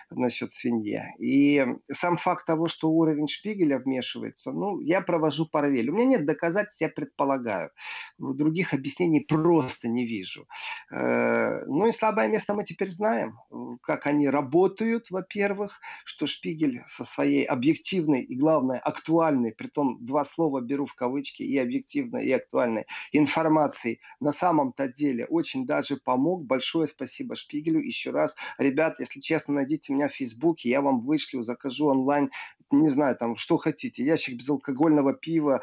насчет 0.09 0.51
свиньи. 0.51 1.03
И 1.19 1.65
сам 1.91 2.17
факт 2.21 2.45
того, 2.45 2.67
что 2.67 2.89
уровень 2.89 3.27
Шпигеля 3.27 3.79
вмешивается, 3.79 4.51
ну, 4.51 4.79
я 4.79 5.01
провожу 5.01 5.45
параллель. 5.45 5.89
У 5.89 5.93
меня 5.93 6.05
нет 6.05 6.25
доказательств, 6.25 6.81
я 6.81 6.89
предполагаю. 6.89 7.71
Других 8.17 8.73
объяснений 8.73 9.21
просто 9.21 9.88
не 9.88 10.05
вижу. 10.05 10.47
Э, 10.91 11.65
ну 11.65 11.88
и 11.88 11.91
слабое 11.91 12.27
место 12.27 12.53
мы 12.53 12.63
теперь 12.63 12.89
знаем. 12.89 13.38
Как 13.81 14.07
они 14.07 14.29
работают, 14.29 15.10
во-первых, 15.10 15.79
что 16.05 16.27
Шпигель 16.27 16.84
со 16.86 17.03
своей 17.03 17.43
объективной 17.43 18.21
и, 18.21 18.36
главное, 18.36 18.79
актуальной, 18.79 19.51
при 19.51 19.67
том 19.67 19.97
два 20.05 20.23
слова 20.23 20.62
беру 20.62 20.86
в 20.86 20.93
кавычки, 20.95 21.43
и 21.43 21.57
объективной, 21.57 22.25
и 22.25 22.31
актуальной 22.31 22.86
информацией 23.12 23.99
на 24.19 24.31
самом-то 24.31 24.88
деле 24.88 25.25
очень 25.25 25.65
даже 25.65 25.97
помог. 25.97 26.45
Большое 26.45 26.88
спасибо 26.88 27.36
Шпигелю. 27.36 27.81
Еще 27.81 28.12
раз, 28.12 28.36
ребят, 28.57 28.99
если 28.99 29.19
честно, 29.19 29.55
найдите 29.55 29.93
меня 29.93 30.07
в 30.07 30.13
Фейсбуке, 30.13 30.69
я 30.69 30.81
вам 30.81 31.01
вышлю, 31.01 31.43
закажу 31.43 31.88
онлайн 31.88 32.11
онлайн, 32.12 32.32
не 32.71 32.89
знаю, 32.89 33.15
там, 33.17 33.36
что 33.36 33.58
хотите, 33.58 34.04
ящик 34.04 34.38
безалкогольного 34.38 35.13
пива, 35.13 35.62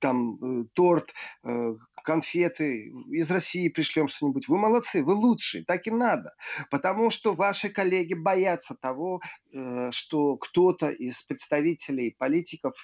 там, 0.00 0.34
э, 0.34 0.64
торт, 0.74 1.12
э, 1.44 1.74
конфеты, 2.02 2.92
из 3.10 3.30
России 3.30 3.68
пришлем 3.68 4.08
что-нибудь. 4.08 4.48
Вы 4.48 4.58
молодцы, 4.58 5.02
вы 5.02 5.14
лучшие, 5.14 5.64
так 5.64 5.86
и 5.86 5.90
надо. 5.90 6.34
Потому 6.70 7.10
что 7.10 7.34
ваши 7.34 7.68
коллеги 7.68 8.14
боятся 8.14 8.74
того, 8.74 9.20
э, 9.52 9.90
что 9.90 10.36
кто-то 10.36 10.90
из 10.90 11.22
представителей 11.22 12.14
политиков, 12.18 12.74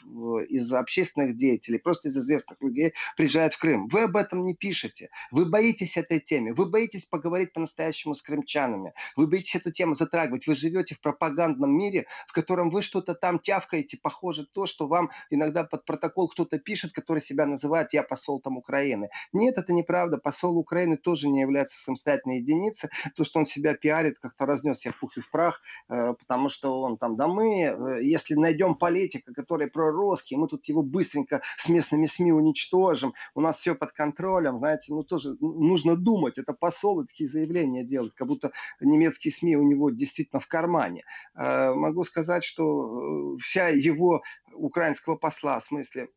из 0.48 0.72
общественных 0.72 1.36
деятелей, 1.36 1.78
просто 1.78 2.08
из 2.08 2.16
известных 2.16 2.60
людей 2.60 2.92
приезжает 3.16 3.54
в 3.54 3.58
Крым. 3.58 3.88
Вы 3.88 4.02
об 4.02 4.16
этом 4.16 4.44
не 4.44 4.54
пишете. 4.54 5.10
Вы 5.30 5.46
боитесь 5.46 5.96
этой 5.96 6.20
темы. 6.20 6.54
Вы 6.54 6.66
боитесь 6.66 7.06
поговорить 7.06 7.52
по-настоящему 7.52 8.14
с 8.14 8.22
крымчанами. 8.22 8.92
Вы 9.16 9.26
боитесь 9.26 9.56
эту 9.56 9.72
тему 9.72 9.94
затрагивать. 9.94 10.46
Вы 10.46 10.54
живете 10.54 10.94
в 10.94 11.00
пропагандном 11.00 11.76
мире, 11.76 12.06
в 12.26 12.32
котором 12.32 12.70
вы 12.70 12.82
что-то 12.82 13.14
там 13.14 13.38
тявкаете, 13.38 13.98
похоже 14.00 14.46
то, 14.46 14.66
что 14.66 14.86
вам 14.86 15.10
иногда 15.30 15.64
под 15.64 15.84
протокол 15.84 16.28
кто-то 16.28 16.58
пишет, 16.58 16.92
который 16.92 17.20
себя 17.20 17.46
называет 17.46 17.92
«я 17.92 18.02
посол 18.02 18.40
там 18.40 18.56
Украины». 18.56 19.07
Нет, 19.32 19.58
это 19.58 19.72
неправда. 19.72 20.18
Посол 20.18 20.56
Украины 20.58 20.96
тоже 20.96 21.28
не 21.28 21.40
является 21.40 21.82
самостоятельной 21.82 22.38
единицей. 22.38 22.90
То, 23.16 23.24
что 23.24 23.38
он 23.38 23.46
себя 23.46 23.74
пиарит, 23.74 24.18
как-то 24.18 24.46
разнес 24.46 24.84
в 24.84 25.00
пух 25.00 25.16
и 25.16 25.20
в 25.20 25.30
прах, 25.30 25.60
э, 25.88 26.14
потому 26.18 26.48
что 26.48 26.80
он 26.80 26.96
там, 26.96 27.16
да 27.16 27.26
мы, 27.26 27.62
э, 27.62 28.04
если 28.04 28.34
найдем 28.34 28.74
политика, 28.74 29.32
который 29.32 29.68
прорусский, 29.68 30.36
мы 30.36 30.48
тут 30.48 30.64
его 30.66 30.82
быстренько 30.82 31.42
с 31.56 31.68
местными 31.68 32.06
СМИ 32.06 32.32
уничтожим, 32.32 33.14
у 33.34 33.40
нас 33.40 33.58
все 33.58 33.74
под 33.74 33.92
контролем, 33.92 34.58
знаете, 34.58 34.92
ну 34.92 35.02
тоже 35.02 35.36
нужно 35.40 35.96
думать. 35.96 36.38
Это 36.38 36.52
посол 36.52 37.04
такие 37.06 37.28
заявления 37.28 37.84
делать, 37.84 38.14
как 38.14 38.28
будто 38.28 38.52
немецкие 38.80 39.32
СМИ 39.32 39.56
у 39.56 39.62
него 39.62 39.90
действительно 39.90 40.40
в 40.40 40.46
кармане. 40.46 41.04
Э, 41.34 41.72
могу 41.74 42.04
сказать, 42.04 42.44
что 42.44 43.36
вся 43.38 43.68
его 43.68 44.22
украинского 44.52 45.16
посла, 45.16 45.58
в 45.58 45.64
смысле 45.64 46.08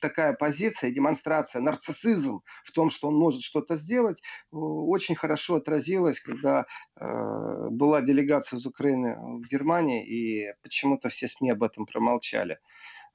такая 0.00 0.32
позиция, 0.32 0.90
демонстрация, 0.90 1.60
нарциссизм 1.62 2.40
в 2.64 2.72
том, 2.72 2.90
что 2.90 3.08
он 3.08 3.14
может 3.14 3.42
что-то 3.42 3.76
сделать, 3.76 4.22
очень 4.50 5.14
хорошо 5.14 5.56
отразилась, 5.56 6.20
когда 6.20 6.66
э, 6.96 7.68
была 7.70 8.00
делегация 8.02 8.58
из 8.58 8.66
Украины 8.66 9.16
в 9.16 9.48
Германии, 9.48 10.06
и 10.06 10.52
почему-то 10.62 11.08
все 11.08 11.28
СМИ 11.28 11.50
об 11.50 11.62
этом 11.62 11.86
промолчали. 11.86 12.58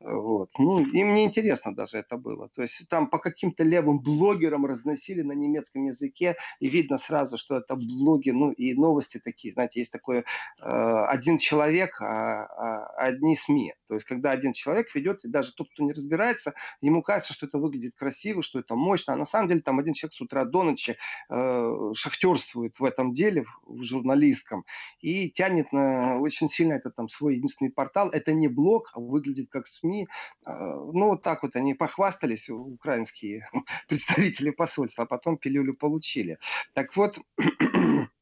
Вот. 0.04 0.50
Ну, 0.58 0.80
им 0.80 1.14
не 1.14 1.24
интересно 1.24 1.74
даже 1.74 2.00
это 2.00 2.18
было. 2.18 2.50
То 2.50 2.62
есть 2.62 2.90
там 2.90 3.08
по 3.08 3.20
каким-то 3.20 3.64
левым 3.64 4.00
блогерам 4.00 4.66
разносили 4.66 5.22
на 5.22 5.32
немецком 5.32 5.86
языке, 5.86 6.36
и 6.60 6.68
видно 6.68 6.98
сразу, 6.98 7.38
что 7.38 7.56
это 7.58 7.76
блоги, 7.76 8.32
ну 8.32 8.52
и 8.52 8.74
новости 8.74 9.22
такие. 9.24 9.54
Знаете, 9.54 9.80
есть 9.80 9.94
такой 9.94 10.20
э, 10.20 10.24
один 10.60 11.38
человек, 11.38 12.02
а, 12.02 12.46
а 12.46 12.86
одни 12.98 13.36
СМИ. 13.36 13.76
То 13.88 13.94
есть 13.94 14.06
когда 14.06 14.32
один 14.32 14.52
человек 14.52 14.94
ведет, 14.94 15.24
и 15.24 15.30
даже 15.30 15.54
тот, 15.54 15.70
кто 15.72 15.84
не 15.84 15.94
разбирается, 15.94 16.54
ему 16.82 17.02
кажется, 17.02 17.32
что 17.32 17.46
это 17.46 17.58
выглядит 17.58 17.96
красиво, 17.96 18.44
что 18.44 18.60
это 18.60 18.76
мощно. 18.76 19.14
А 19.14 19.18
на 19.18 19.26
самом 19.26 19.48
деле 19.48 19.62
там 19.62 19.80
один 19.80 19.94
человек 19.94 20.14
с 20.14 20.22
утра 20.22 20.44
до 20.44 20.64
ночи 20.64 20.98
э, 21.30 21.92
шахтерствует 21.94 22.78
в 22.78 22.84
этом 22.84 23.14
деле, 23.14 23.46
в 23.66 23.84
журналистском, 23.84 24.66
и 25.00 25.30
тянет 25.30 25.72
на 25.72 26.20
очень 26.20 26.50
сильно 26.50 26.74
это 26.74 26.92
там 26.92 27.08
свой 27.08 27.36
единственный 27.36 27.72
портал. 27.72 28.10
Это 28.10 28.34
не 28.34 28.50
блог, 28.50 28.92
а 28.94 29.00
выглядит 29.00 29.50
как 29.50 29.66
СМИ 29.66 29.93
СМИ. 29.94 30.08
А, 30.46 30.76
ну, 30.76 31.10
вот 31.10 31.22
так 31.22 31.44
вот 31.44 31.56
они 31.56 31.74
похвастались, 31.74 32.50
украинские 32.50 33.50
представители 33.88 34.50
посольства, 34.50 35.04
а 35.04 35.08
потом 35.08 35.38
пилюлю 35.38 35.76
получили. 35.76 36.38
Так 36.74 36.96
вот, 36.96 37.20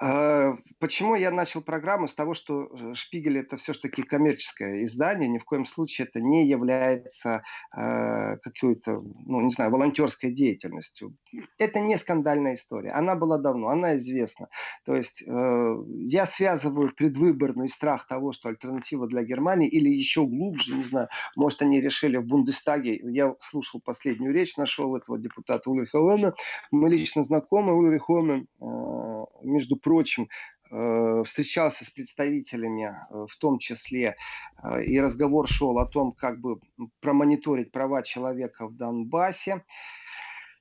почему 0.00 1.14
я 1.14 1.30
начал 1.30 1.60
программу 1.60 2.08
с 2.08 2.14
того, 2.14 2.32
что 2.32 2.70
э, 2.72 2.94
Шпигель 2.94 3.38
это 3.38 3.58
все-таки 3.58 4.02
коммерческое 4.02 4.84
издание, 4.84 5.28
ни 5.28 5.36
в 5.36 5.44
коем 5.44 5.66
случае 5.66 6.08
это 6.08 6.22
не 6.22 6.46
является 6.46 7.42
э, 7.76 8.36
какой-то, 8.38 9.02
ну 9.26 9.42
не 9.42 9.50
знаю, 9.50 9.70
волонтерской 9.70 10.32
деятельностью. 10.32 11.14
Это 11.58 11.80
не 11.80 11.98
скандальная 11.98 12.54
история, 12.54 12.92
она 12.92 13.14
была 13.14 13.36
давно, 13.36 13.68
она 13.68 13.98
известна. 13.98 14.48
То 14.86 14.96
есть 14.96 15.22
э, 15.26 15.74
я 15.98 16.24
связываю 16.24 16.94
предвыборный 16.94 17.68
страх 17.68 18.06
того, 18.06 18.32
что 18.32 18.48
альтернатива 18.48 19.06
для 19.06 19.22
Германии 19.22 19.68
или 19.68 19.90
еще 19.90 20.24
глубже, 20.26 20.76
не 20.76 20.84
знаю, 20.84 21.08
может 21.36 21.60
они 21.60 21.78
решили 21.78 22.16
в 22.16 22.24
Бундестаге, 22.24 23.00
я 23.02 23.34
слушал 23.40 23.82
последнюю 23.84 24.32
речь, 24.32 24.56
нашел 24.56 24.96
этого 24.96 25.18
депутата 25.18 25.68
Ульриха 25.68 25.96
Ломе, 25.96 26.32
мы 26.70 26.88
лично 26.88 27.22
знакомы, 27.22 27.76
Ульрих 27.76 28.08
Ломе, 28.08 28.46
э, 28.62 29.24
между 29.42 29.76
прочим, 29.76 29.89
э, 29.98 31.22
встречался 31.24 31.84
с 31.84 31.90
представителями, 31.90 32.94
э, 33.10 33.26
в 33.28 33.36
том 33.36 33.58
числе, 33.58 34.16
э, 34.62 34.84
и 34.84 35.00
разговор 35.00 35.48
шел 35.48 35.78
о 35.78 35.86
том, 35.86 36.12
как 36.12 36.40
бы 36.40 36.60
промониторить 37.00 37.72
права 37.72 38.02
человека 38.02 38.66
в 38.66 38.76
Донбассе. 38.76 39.64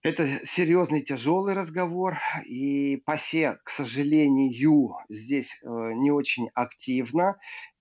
Это 0.02 0.26
серьезный, 0.46 1.02
тяжелый 1.02 1.54
разговор, 1.54 2.18
и 2.46 3.02
ПАСЕ, 3.06 3.60
к 3.63 3.70
сожалению, 3.70 4.96
здесь 5.10 5.60
не 5.62 6.10
очень 6.10 6.50
активно. 6.54 7.38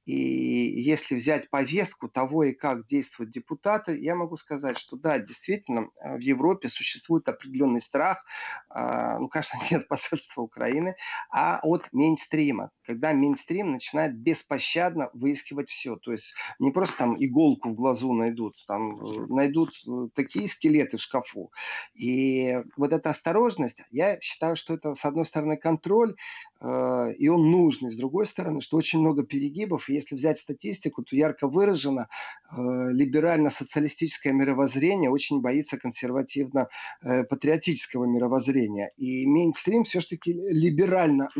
И 0.08 0.80
если 0.80 1.16
взять 1.16 1.50
повестку 1.50 2.08
того 2.08 2.44
и 2.44 2.54
как 2.54 2.86
действуют 2.86 3.30
депутаты, 3.30 3.98
я 3.98 4.14
могу 4.14 4.38
сказать, 4.38 4.78
что 4.78 4.96
да, 4.96 5.18
действительно, 5.18 5.90
э, 6.00 6.16
в 6.16 6.20
Европе 6.20 6.70
существует 6.70 7.28
определенный 7.28 7.82
страх, 7.82 8.24
а, 8.70 9.18
ну, 9.18 9.28
конечно, 9.28 9.58
нет 9.70 9.86
посольства 9.86 10.40
Украины, 10.40 10.96
а 11.30 11.60
от 11.62 11.92
мейнстрима, 11.92 12.70
когда 12.86 13.12
мейнстрим 13.12 13.72
начинает 13.72 14.16
беспощадно 14.16 15.10
выискивать 15.12 15.68
все. 15.68 15.96
То 15.96 16.12
есть 16.12 16.32
не 16.58 16.70
просто 16.70 16.96
там 16.96 17.22
иголку 17.22 17.68
в 17.68 17.74
глазу 17.74 18.14
найдут, 18.14 18.56
там 18.66 19.04
э, 19.04 19.26
найдут 19.26 19.74
э, 19.86 20.08
такие 20.14 20.48
скелеты 20.48 20.96
в 20.96 21.02
шкафу. 21.02 21.52
И 21.92 22.58
вот 22.78 22.94
эта 22.94 23.10
осторожность, 23.10 23.82
я 23.90 24.18
считаю, 24.20 24.56
что 24.56 24.72
это, 24.72 24.94
с 24.94 25.04
одной 25.04 25.26
стороны, 25.26 25.58
контроль, 25.58 26.16
и 26.60 27.28
он 27.28 27.52
нужный, 27.52 27.92
с 27.92 27.96
другой 27.96 28.26
стороны, 28.26 28.60
что 28.60 28.78
очень 28.78 28.98
много 28.98 29.22
перегибов, 29.24 29.88
и 29.88 29.97
если 29.98 30.14
взять 30.14 30.38
статистику, 30.38 31.02
то 31.02 31.16
ярко 31.16 31.48
выражено 31.48 32.02
э, 32.02 32.06
либерально-социалистическое 32.56 34.32
мировоззрение 34.32 35.10
очень 35.10 35.40
боится 35.40 35.76
консервативно-патриотического 35.78 38.06
мировоззрения. 38.06 38.92
И 38.96 39.26
мейнстрим 39.26 39.82
все-таки 39.84 40.32
либерально 40.32 41.30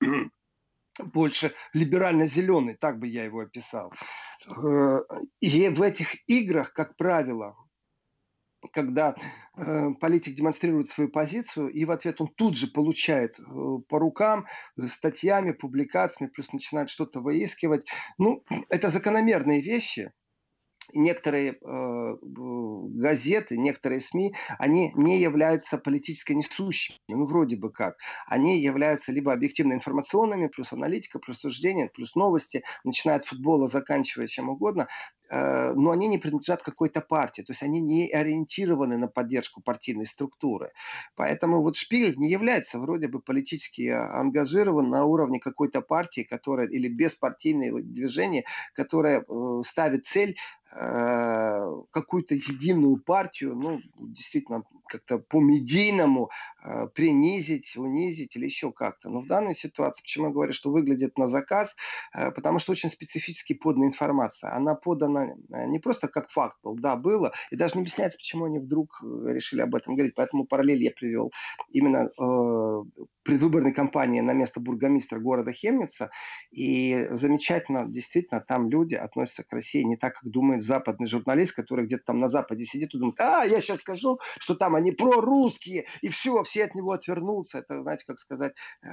больше 1.12 1.54
либерально-зеленый, 1.72 2.74
так 2.74 2.98
бы 2.98 3.06
я 3.06 3.24
его 3.24 3.40
описал. 3.40 3.92
Э, 4.46 5.00
и 5.40 5.68
в 5.68 5.82
этих 5.82 6.14
играх, 6.28 6.72
как 6.72 6.96
правило, 6.96 7.56
когда 8.72 9.14
э, 9.56 9.90
политик 10.00 10.34
демонстрирует 10.34 10.88
свою 10.88 11.10
позицию, 11.10 11.68
и 11.68 11.84
в 11.84 11.90
ответ 11.90 12.20
он 12.20 12.28
тут 12.28 12.56
же 12.56 12.66
получает 12.66 13.38
э, 13.38 13.42
по 13.88 13.98
рукам 13.98 14.46
э, 14.76 14.82
статьями, 14.88 15.52
публикациями, 15.52 16.30
плюс 16.30 16.52
начинает 16.52 16.90
что-то 16.90 17.20
выискивать. 17.20 17.86
Ну, 18.18 18.44
это 18.68 18.88
закономерные 18.88 19.60
вещи, 19.60 20.12
некоторые 20.92 21.58
э, 21.60 22.16
газеты, 22.22 23.58
некоторые 23.58 24.00
СМИ, 24.00 24.34
они 24.58 24.92
не 24.94 25.18
являются 25.18 25.78
политически 25.78 26.32
несущими, 26.32 26.96
ну 27.08 27.24
вроде 27.24 27.56
бы 27.56 27.70
как. 27.70 27.96
Они 28.26 28.60
являются 28.60 29.12
либо 29.12 29.32
объективно-информационными, 29.32 30.48
плюс 30.48 30.72
аналитика, 30.72 31.18
плюс 31.18 31.38
суждения, 31.38 31.90
плюс 31.92 32.14
новости, 32.14 32.62
начиная 32.84 33.16
от 33.16 33.24
футбола, 33.24 33.68
заканчивая 33.68 34.26
чем 34.26 34.48
угодно, 34.48 34.88
э, 35.30 35.72
но 35.74 35.90
они 35.90 36.08
не 36.08 36.18
принадлежат 36.18 36.62
какой-то 36.62 37.00
партии, 37.00 37.42
то 37.42 37.52
есть 37.52 37.62
они 37.62 37.80
не 37.80 38.08
ориентированы 38.08 38.96
на 38.98 39.08
поддержку 39.08 39.60
партийной 39.62 40.06
структуры. 40.06 40.72
Поэтому 41.16 41.62
вот 41.62 41.76
Шпигель 41.76 42.16
не 42.16 42.30
является 42.30 42.78
вроде 42.78 43.08
бы 43.08 43.20
политически 43.20 43.88
ангажирован 43.88 44.88
на 44.88 45.04
уровне 45.04 45.40
какой-то 45.40 45.80
партии, 45.80 46.22
которая 46.22 46.68
или 46.68 46.88
беспартийное 46.88 47.72
движение, 47.82 48.44
которое 48.74 49.20
э, 49.20 49.62
ставит 49.62 50.06
цель 50.06 50.36
Э, 50.67 50.67
какую-то 50.70 52.34
единую 52.34 52.98
партию, 52.98 53.54
ну, 53.56 53.80
действительно, 53.96 54.64
как-то 54.88 55.18
по-медийному 55.18 56.30
э, 56.64 56.88
принизить, 56.94 57.76
унизить 57.76 58.34
или 58.36 58.46
еще 58.46 58.72
как-то. 58.72 59.10
Но 59.10 59.20
в 59.20 59.26
данной 59.26 59.54
ситуации, 59.54 60.02
почему 60.02 60.26
я 60.26 60.32
говорю, 60.32 60.52
что 60.52 60.70
выглядит 60.70 61.16
на 61.18 61.26
заказ, 61.26 61.76
э, 62.14 62.32
потому 62.32 62.58
что 62.58 62.72
очень 62.72 62.90
специфически 62.90 63.52
подана 63.52 63.86
информация. 63.86 64.52
Она 64.54 64.74
подана 64.74 65.26
э, 65.26 65.66
не 65.66 65.78
просто 65.78 66.08
как 66.08 66.30
факт 66.30 66.56
был, 66.62 66.74
да, 66.74 66.96
было, 66.96 67.32
и 67.50 67.56
даже 67.56 67.74
не 67.74 67.82
объясняется, 67.82 68.18
почему 68.18 68.46
они 68.46 68.58
вдруг 68.58 69.00
э, 69.02 69.32
решили 69.32 69.60
об 69.60 69.74
этом 69.74 69.94
говорить. 69.94 70.14
Поэтому 70.16 70.46
параллель 70.46 70.82
я 70.82 70.90
привел 70.90 71.30
именно 71.70 72.08
э, 72.18 73.02
предвыборной 73.22 73.72
кампании 73.72 74.20
на 74.20 74.32
место 74.32 74.58
бургомистра 74.58 75.18
города 75.18 75.52
Хемница. 75.52 76.10
И 76.50 77.08
замечательно, 77.10 77.86
действительно, 77.86 78.40
там 78.40 78.70
люди 78.70 78.94
относятся 78.94 79.44
к 79.44 79.52
России 79.52 79.82
не 79.82 79.96
так, 79.96 80.14
как 80.14 80.30
думает 80.58 80.62
западный 80.62 81.06
журналист, 81.06 81.54
который 81.54 81.86
где-то 81.86 82.04
там 82.06 82.18
на 82.18 82.28
Западе 82.28 82.64
сидит 82.64 82.94
и 82.94 82.98
думает, 82.98 83.20
а, 83.20 83.44
я 83.44 83.60
сейчас 83.60 83.80
скажу, 83.80 84.18
что 84.38 84.54
там 84.54 84.74
они 84.74 84.92
прорусские, 84.92 85.86
и 86.02 86.08
все, 86.08 86.42
все 86.42 86.64
от 86.64 86.74
него 86.74 86.92
отвернутся. 86.92 87.58
Это, 87.58 87.82
знаете, 87.82 88.04
как 88.06 88.18
сказать 88.18 88.54
э, 88.82 88.88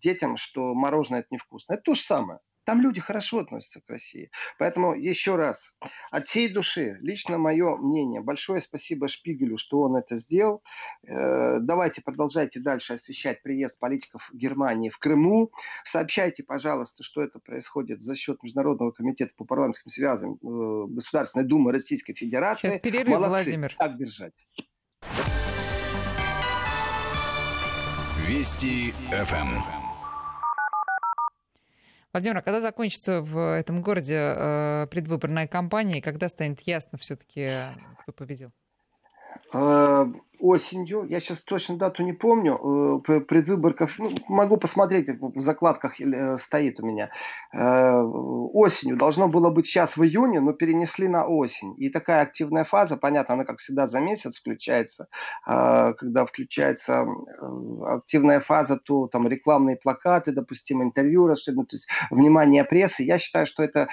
детям, 0.00 0.36
что 0.36 0.74
мороженое 0.74 1.20
это 1.20 1.28
невкусно. 1.30 1.74
Это 1.74 1.82
то 1.82 1.94
же 1.94 2.00
самое. 2.02 2.38
Там 2.64 2.80
люди 2.80 3.00
хорошо 3.00 3.40
относятся 3.40 3.80
к 3.80 3.88
России. 3.88 4.30
Поэтому 4.58 4.94
еще 4.94 5.36
раз, 5.36 5.76
от 6.10 6.26
всей 6.26 6.52
души, 6.52 6.98
лично 7.00 7.38
мое 7.38 7.76
мнение, 7.76 8.20
большое 8.20 8.60
спасибо 8.60 9.08
Шпигелю, 9.08 9.56
что 9.56 9.80
он 9.80 9.96
это 9.96 10.16
сделал. 10.16 10.62
Э, 11.06 11.58
давайте 11.60 12.02
продолжайте 12.02 12.60
дальше 12.60 12.94
освещать 12.94 13.42
приезд 13.42 13.78
политиков 13.78 14.30
Германии 14.32 14.90
в 14.90 14.98
Крыму. 14.98 15.50
Сообщайте, 15.84 16.44
пожалуйста, 16.44 17.02
что 17.02 17.22
это 17.22 17.40
происходит 17.40 18.00
за 18.00 18.14
счет 18.14 18.42
Международного 18.42 18.92
комитета 18.92 19.34
по 19.36 19.44
парламентским 19.44 19.90
связям 19.90 20.34
э, 20.34 20.86
Государственной 20.88 21.44
Думы 21.44 21.72
Российской 21.72 22.14
Федерации. 22.14 22.70
Сейчас 22.70 22.80
перерыв, 22.80 23.08
Молодцы. 23.08 23.28
Владимир. 23.28 23.74
Так 23.76 23.96
держать. 23.96 24.34
Вести 28.28 28.92
ФМ. 29.10 29.81
Владимир, 32.12 32.38
а 32.38 32.42
когда 32.42 32.60
закончится 32.60 33.22
в 33.22 33.56
этом 33.58 33.80
городе 33.80 34.16
э, 34.16 34.86
предвыборная 34.90 35.46
кампания, 35.46 35.98
и 35.98 36.02
когда 36.02 36.28
станет 36.28 36.60
ясно 36.62 36.98
все-таки, 36.98 37.48
кто 38.02 38.12
победил? 38.12 38.50
Э, 39.52 40.06
осенью, 40.40 41.04
я 41.08 41.20
сейчас 41.20 41.40
точно 41.40 41.76
дату 41.76 42.02
не 42.02 42.12
помню, 42.12 43.00
э, 43.06 43.20
предвыборков, 43.20 43.96
ну, 43.98 44.10
могу 44.28 44.56
посмотреть, 44.56 45.08
в 45.20 45.40
закладках 45.40 46.00
э, 46.00 46.36
стоит 46.36 46.80
у 46.80 46.86
меня, 46.86 47.10
осенью, 47.52 48.96
должно 48.96 49.28
было 49.28 49.50
быть 49.50 49.66
сейчас 49.66 49.96
в 49.96 50.02
июне, 50.02 50.40
но 50.40 50.52
перенесли 50.52 51.06
на 51.06 51.26
осень. 51.26 51.74
И 51.78 51.90
такая 51.90 52.22
активная 52.22 52.64
фаза, 52.64 52.96
понятно, 52.96 53.34
она 53.34 53.44
как 53.44 53.58
всегда 53.58 53.86
за 53.86 54.00
месяц 54.00 54.38
включается, 54.38 55.06
когда 55.44 56.24
включается 56.26 57.06
активная 57.86 58.40
фаза, 58.40 58.78
то 58.78 59.06
там 59.06 59.28
рекламные 59.28 59.76
плакаты, 59.76 60.32
допустим, 60.32 60.82
интервью 60.82 61.28
расширено, 61.28 61.66
то 61.66 61.76
есть 61.76 61.88
внимание 62.10 62.64
прессы. 62.64 63.04
Я 63.04 63.18
считаю, 63.18 63.46
что 63.46 63.62
это 63.62 63.88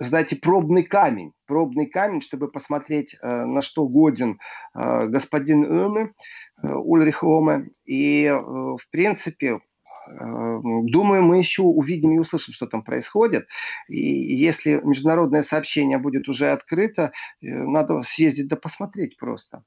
знаете, 0.00 0.36
пробный 0.36 0.82
камень, 0.82 1.32
пробный 1.46 1.86
камень, 1.86 2.22
чтобы 2.22 2.50
посмотреть, 2.50 3.14
э, 3.22 3.44
на 3.44 3.60
что 3.60 3.86
годен 3.86 4.40
э, 4.74 5.06
господин 5.06 5.64
Оме, 5.64 6.14
Ульрих 6.62 7.22
Оме. 7.22 7.70
И, 7.84 8.28
в 8.30 8.90
принципе, 8.90 9.60
Думаю, 10.08 11.22
мы 11.22 11.38
еще 11.38 11.62
увидим 11.62 12.12
и 12.12 12.18
услышим, 12.18 12.54
что 12.54 12.66
там 12.66 12.82
происходит. 12.82 13.48
И 13.88 13.98
если 14.34 14.80
международное 14.82 15.42
сообщение 15.42 15.98
будет 15.98 16.28
уже 16.28 16.52
открыто, 16.52 17.12
надо 17.40 18.00
съездить 18.02 18.48
да 18.48 18.56
посмотреть 18.56 19.16
просто 19.18 19.62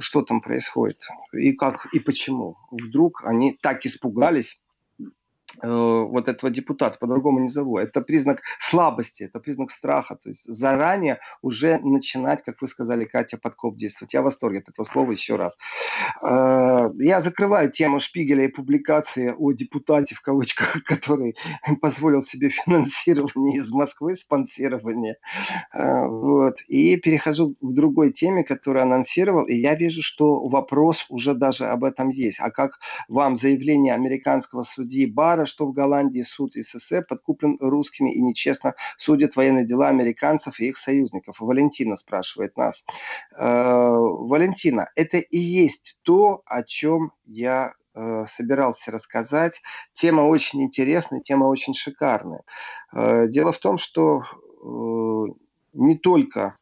что 0.00 0.22
там 0.22 0.40
происходит 0.40 1.00
и 1.32 1.52
как 1.52 1.86
и 1.92 1.98
почему. 1.98 2.56
Вдруг 2.70 3.24
они 3.24 3.58
так 3.60 3.84
испугались 3.84 4.60
Э, 4.65 4.65
вот 5.62 6.28
этого 6.28 6.50
депутата, 6.50 6.98
по-другому 6.98 7.40
не 7.40 7.48
зову. 7.48 7.78
Это 7.78 8.00
признак 8.00 8.42
слабости, 8.58 9.24
это 9.24 9.40
признак 9.40 9.70
страха. 9.70 10.16
То 10.16 10.28
есть 10.28 10.44
заранее 10.44 11.18
уже 11.42 11.78
начинать, 11.78 12.42
как 12.42 12.60
вы 12.60 12.68
сказали, 12.68 13.04
Катя, 13.04 13.38
подкоп 13.38 13.76
действовать. 13.76 14.14
Я 14.14 14.22
в 14.22 14.24
восторге 14.24 14.58
от 14.58 14.68
этого 14.68 14.84
слова 14.84 15.12
еще 15.12 15.36
раз. 15.36 15.56
Э, 16.22 16.90
я 16.98 17.20
закрываю 17.20 17.70
тему 17.70 18.00
Шпигеля 18.00 18.44
и 18.44 18.48
публикации 18.48 19.34
о 19.36 19.52
депутате, 19.52 20.14
в 20.14 20.20
кавычках, 20.20 20.82
который 20.84 21.36
позволил 21.80 22.22
себе 22.22 22.48
финансирование 22.48 23.58
из 23.58 23.70
Москвы, 23.70 24.16
спонсирование. 24.16 25.16
Э, 25.72 26.06
вот. 26.06 26.56
И 26.68 26.96
перехожу 26.96 27.54
к 27.60 27.72
другой 27.72 28.12
теме, 28.12 28.44
которую 28.44 28.82
анонсировал. 28.82 29.44
И 29.44 29.54
я 29.54 29.74
вижу, 29.74 30.02
что 30.02 30.46
вопрос 30.48 31.06
уже 31.08 31.34
даже 31.34 31.66
об 31.66 31.84
этом 31.84 32.10
есть. 32.10 32.38
А 32.40 32.50
как 32.50 32.78
вам 33.08 33.36
заявление 33.36 33.94
американского 33.94 34.62
судьи 34.62 35.06
Что 35.46 35.66
в 35.66 35.72
Голландии 35.72 36.22
суд 36.22 36.54
СССР 36.54 37.04
подкуплен 37.08 37.56
русскими 37.60 38.12
и 38.12 38.20
нечестно 38.20 38.74
судят 38.98 39.36
военные 39.36 39.64
дела 39.66 39.88
американцев 39.88 40.60
и 40.60 40.68
их 40.68 40.76
союзников. 40.76 41.36
Валентина 41.40 41.96
спрашивает 41.96 42.56
нас. 42.56 42.84
Э, 43.36 43.44
Валентина, 43.46 44.90
это 44.94 45.18
и 45.18 45.38
есть 45.38 45.96
то, 46.02 46.42
о 46.46 46.62
чем 46.62 47.12
я 47.24 47.74
э, 47.94 48.24
собирался 48.28 48.90
рассказать. 48.90 49.62
Тема 49.92 50.22
очень 50.22 50.62
интересная, 50.62 51.20
тема 51.20 51.44
очень 51.44 51.74
шикарная. 51.74 52.42
Э, 52.92 53.26
дело 53.28 53.52
в 53.52 53.58
том, 53.58 53.78
что 53.78 54.22
не 55.72 55.96
только 55.96 56.56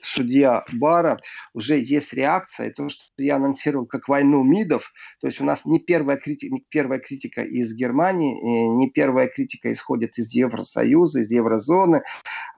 судья 0.00 0.62
Бара, 0.72 1.18
уже 1.54 1.78
есть 1.78 2.12
реакция. 2.12 2.68
И 2.68 2.72
то, 2.72 2.88
что 2.88 3.02
я 3.16 3.36
анонсировал 3.36 3.86
как 3.86 4.08
войну 4.08 4.42
МИДов, 4.42 4.92
то 5.20 5.26
есть 5.26 5.40
у 5.40 5.44
нас 5.44 5.64
не 5.64 5.78
первая 5.80 6.16
критика, 6.16 6.54
не 6.54 6.64
первая 6.68 6.98
критика 7.00 7.42
из 7.42 7.74
Германии, 7.74 8.34
не 8.76 8.90
первая 8.90 9.28
критика 9.28 9.72
исходит 9.72 10.18
из 10.18 10.32
Евросоюза, 10.32 11.20
из 11.20 11.30
Еврозоны. 11.30 12.02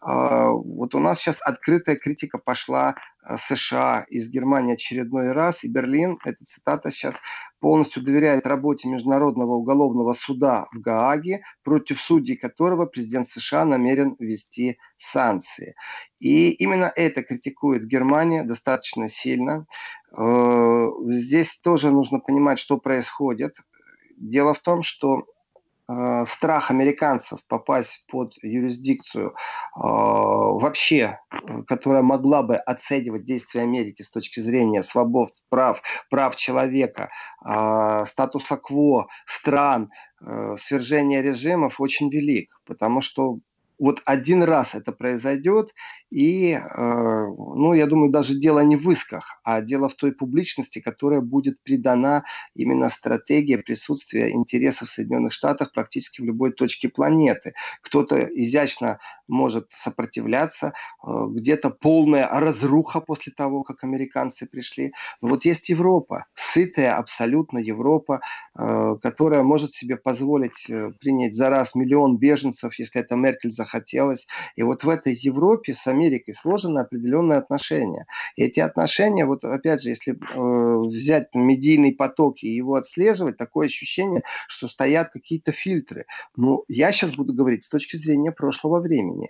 А, 0.02 0.50
вот 0.50 0.94
у 0.94 0.98
нас 0.98 1.18
сейчас 1.18 1.40
открытая 1.42 1.96
критика 1.96 2.38
пошла 2.38 2.94
Э, 3.19 3.19
США 3.36 4.04
из 4.08 4.28
Германии 4.28 4.74
очередной 4.74 5.32
раз, 5.32 5.64
и 5.64 5.68
Берлин, 5.68 6.18
эта 6.24 6.44
цитата 6.44 6.90
сейчас, 6.90 7.20
полностью 7.60 8.02
доверяет 8.02 8.46
работе 8.46 8.88
Международного 8.88 9.54
уголовного 9.54 10.12
суда 10.12 10.66
в 10.72 10.80
Гааге, 10.80 11.42
против 11.62 12.00
судей 12.00 12.36
которого 12.36 12.86
президент 12.86 13.28
США 13.28 13.64
намерен 13.64 14.16
ввести 14.18 14.78
санкции. 14.96 15.74
И 16.18 16.50
именно 16.50 16.92
это 16.94 17.22
критикует 17.22 17.84
Германия 17.84 18.44
достаточно 18.44 19.08
сильно. 19.08 19.66
Э, 20.16 20.88
здесь 21.08 21.58
тоже 21.60 21.90
нужно 21.90 22.20
понимать, 22.20 22.58
что 22.58 22.78
происходит. 22.78 23.56
Дело 24.16 24.54
в 24.54 24.60
том, 24.60 24.82
что 24.82 25.24
Э, 25.24 25.39
страх 26.24 26.70
американцев 26.70 27.40
попасть 27.48 28.04
под 28.08 28.34
юрисдикцию 28.42 29.30
э, 29.30 29.32
вообще, 29.76 31.18
э, 31.30 31.62
которая 31.66 32.02
могла 32.02 32.42
бы 32.42 32.56
оценивать 32.56 33.24
действия 33.24 33.62
Америки 33.62 34.02
с 34.02 34.10
точки 34.10 34.40
зрения 34.40 34.82
свобод, 34.82 35.30
прав, 35.48 35.82
прав 36.10 36.36
человека, 36.36 37.10
статуса 38.06 38.56
кво 38.56 39.08
стран, 39.26 39.90
свержения 40.56 41.22
режимов 41.22 41.80
очень 41.80 42.10
велик, 42.10 42.60
потому 42.66 43.00
что 43.00 43.38
вот 43.80 44.02
один 44.04 44.42
раз 44.42 44.74
это 44.74 44.92
произойдет, 44.92 45.74
и, 46.10 46.52
э, 46.52 46.60
ну, 46.76 47.72
я 47.72 47.86
думаю, 47.86 48.10
даже 48.10 48.34
дело 48.34 48.60
не 48.60 48.76
в 48.76 48.88
исках, 48.90 49.40
а 49.42 49.62
дело 49.62 49.88
в 49.88 49.94
той 49.94 50.12
публичности, 50.12 50.80
которая 50.80 51.22
будет 51.22 51.62
придана 51.62 52.24
именно 52.54 52.90
стратегии 52.90 53.56
присутствия 53.56 54.32
интересов 54.32 54.90
Соединенных 54.90 55.32
Штатах 55.32 55.72
практически 55.72 56.20
в 56.20 56.24
любой 56.26 56.52
точке 56.52 56.90
планеты. 56.90 57.54
Кто-то 57.80 58.22
изящно 58.34 58.98
может 59.28 59.68
сопротивляться, 59.70 60.74
э, 61.02 61.26
где-то 61.30 61.70
полная 61.70 62.28
разруха 62.28 63.00
после 63.00 63.32
того, 63.34 63.62
как 63.62 63.82
американцы 63.82 64.46
пришли. 64.46 64.92
Но 65.22 65.30
вот 65.30 65.46
есть 65.46 65.70
Европа, 65.70 66.26
сытая 66.34 66.98
абсолютно 66.98 67.58
Европа, 67.58 68.20
э, 68.58 68.96
которая 69.00 69.42
может 69.42 69.72
себе 69.72 69.96
позволить 69.96 70.68
э, 70.68 70.90
принять 71.00 71.34
за 71.34 71.48
раз 71.48 71.74
миллион 71.74 72.18
беженцев, 72.18 72.78
если 72.78 73.00
это 73.00 73.16
Меркель 73.16 73.50
захотела 73.50 73.69
хотелось. 73.70 74.26
И 74.56 74.62
вот 74.62 74.84
в 74.84 74.88
этой 74.88 75.14
Европе 75.14 75.74
с 75.74 75.86
Америкой 75.86 76.34
сложены 76.34 76.80
определенные 76.80 77.38
отношения. 77.38 78.06
И 78.36 78.42
эти 78.42 78.60
отношения, 78.60 79.24
вот 79.24 79.44
опять 79.44 79.82
же, 79.82 79.90
если 79.90 80.12
э, 80.12 80.86
взять 80.88 81.34
медийный 81.34 81.92
поток 81.92 82.42
и 82.42 82.48
его 82.48 82.74
отслеживать, 82.74 83.36
такое 83.36 83.66
ощущение, 83.66 84.22
что 84.48 84.68
стоят 84.68 85.10
какие-то 85.10 85.52
фильтры. 85.52 86.06
Ну, 86.36 86.64
я 86.68 86.92
сейчас 86.92 87.12
буду 87.12 87.32
говорить 87.32 87.64
с 87.64 87.68
точки 87.68 87.96
зрения 87.96 88.32
прошлого 88.32 88.80
времени. 88.80 89.28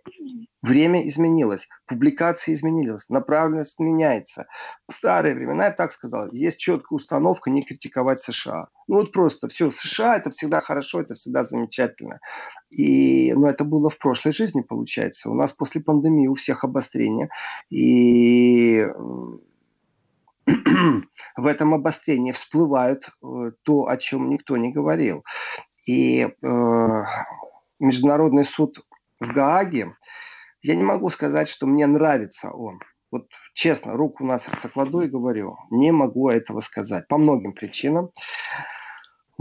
Время 0.62 1.08
изменилось, 1.08 1.68
публикации 1.86 2.52
изменились, 2.52 3.08
направленность 3.08 3.78
меняется. 3.78 4.46
В 4.86 4.92
старые 4.92 5.34
времена, 5.34 5.66
я 5.66 5.70
так 5.70 5.90
сказал, 5.90 6.30
есть 6.32 6.58
четкая 6.58 6.96
установка 6.96 7.50
не 7.50 7.62
критиковать 7.62 8.20
США. 8.20 8.68
Ну 8.86 8.96
вот 8.96 9.12
просто 9.12 9.48
все, 9.48 9.70
США 9.70 10.16
это 10.16 10.30
всегда 10.30 10.60
хорошо, 10.60 11.00
это 11.00 11.14
всегда 11.14 11.44
замечательно. 11.44 12.20
И, 12.70 13.32
ну, 13.34 13.46
это 13.46 13.64
было 13.64 13.90
в 13.90 13.98
прошлой 13.98 14.32
жизни, 14.32 14.60
получается. 14.60 15.30
У 15.30 15.34
нас 15.34 15.52
после 15.52 15.80
пандемии 15.80 16.28
у 16.28 16.34
всех 16.34 16.64
обострение. 16.64 17.28
И 17.68 18.86
в 21.36 21.46
этом 21.46 21.74
обострении 21.74 22.32
всплывают 22.32 23.08
э, 23.22 23.52
то, 23.62 23.88
о 23.88 23.96
чем 23.96 24.30
никто 24.30 24.56
не 24.56 24.72
говорил. 24.72 25.24
И 25.86 26.22
э, 26.22 27.02
Международный 27.80 28.44
суд 28.44 28.78
в 29.18 29.32
Гааге, 29.32 29.96
я 30.62 30.76
не 30.76 30.84
могу 30.84 31.08
сказать, 31.08 31.48
что 31.48 31.66
мне 31.66 31.86
нравится 31.86 32.50
он. 32.50 32.80
Вот 33.10 33.28
честно, 33.54 33.94
руку 33.94 34.24
на 34.24 34.38
сердце 34.38 34.68
кладу 34.68 35.00
и 35.00 35.08
говорю, 35.08 35.56
не 35.70 35.90
могу 35.90 36.28
этого 36.28 36.60
сказать 36.60 37.08
по 37.08 37.18
многим 37.18 37.52
причинам. 37.52 38.10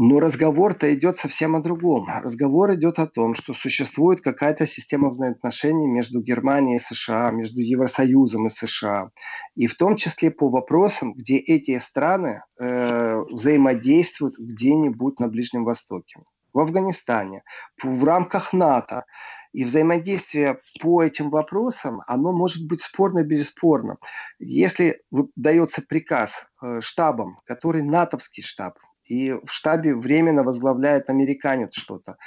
Но 0.01 0.21
разговор-то 0.21 0.93
идет 0.93 1.17
совсем 1.17 1.57
о 1.57 1.59
другом. 1.59 2.07
Разговор 2.07 2.73
идет 2.73 2.99
о 2.99 3.07
том, 3.07 3.35
что 3.35 3.53
существует 3.53 4.21
какая-то 4.21 4.65
система 4.65 5.09
взаимоотношений 5.09 5.87
между 5.87 6.21
Германией 6.21 6.77
и 6.77 6.79
США, 6.79 7.31
между 7.31 7.59
Евросоюзом 7.59 8.47
и 8.47 8.49
США. 8.49 9.09
И 9.55 9.67
в 9.67 9.75
том 9.75 9.97
числе 9.97 10.31
по 10.31 10.47
вопросам, 10.47 11.11
где 11.15 11.35
эти 11.35 11.77
страны 11.79 12.43
э, 12.57 13.17
взаимодействуют 13.29 14.35
где-нибудь 14.39 15.19
на 15.19 15.27
Ближнем 15.27 15.65
Востоке. 15.65 16.21
В 16.53 16.59
Афганистане, 16.59 17.43
в 17.83 18.01
рамках 18.05 18.53
НАТО. 18.53 19.03
И 19.51 19.65
взаимодействие 19.65 20.61
по 20.81 21.03
этим 21.03 21.29
вопросам, 21.29 21.99
оно 22.07 22.31
может 22.31 22.65
быть 22.65 22.81
спорно 22.81 23.23
бесспорно. 23.23 23.97
Если 24.39 25.01
дается 25.35 25.81
приказ 25.81 26.47
э, 26.61 26.79
штабам, 26.79 27.37
который 27.45 27.81
натовский 27.81 28.43
штаб, 28.43 28.77
и 29.09 29.31
в 29.31 29.47
штабе 29.47 29.95
временно 29.95 30.43
возглавляет 30.43 31.09
американец 31.09 31.73
что-то. 31.73 32.17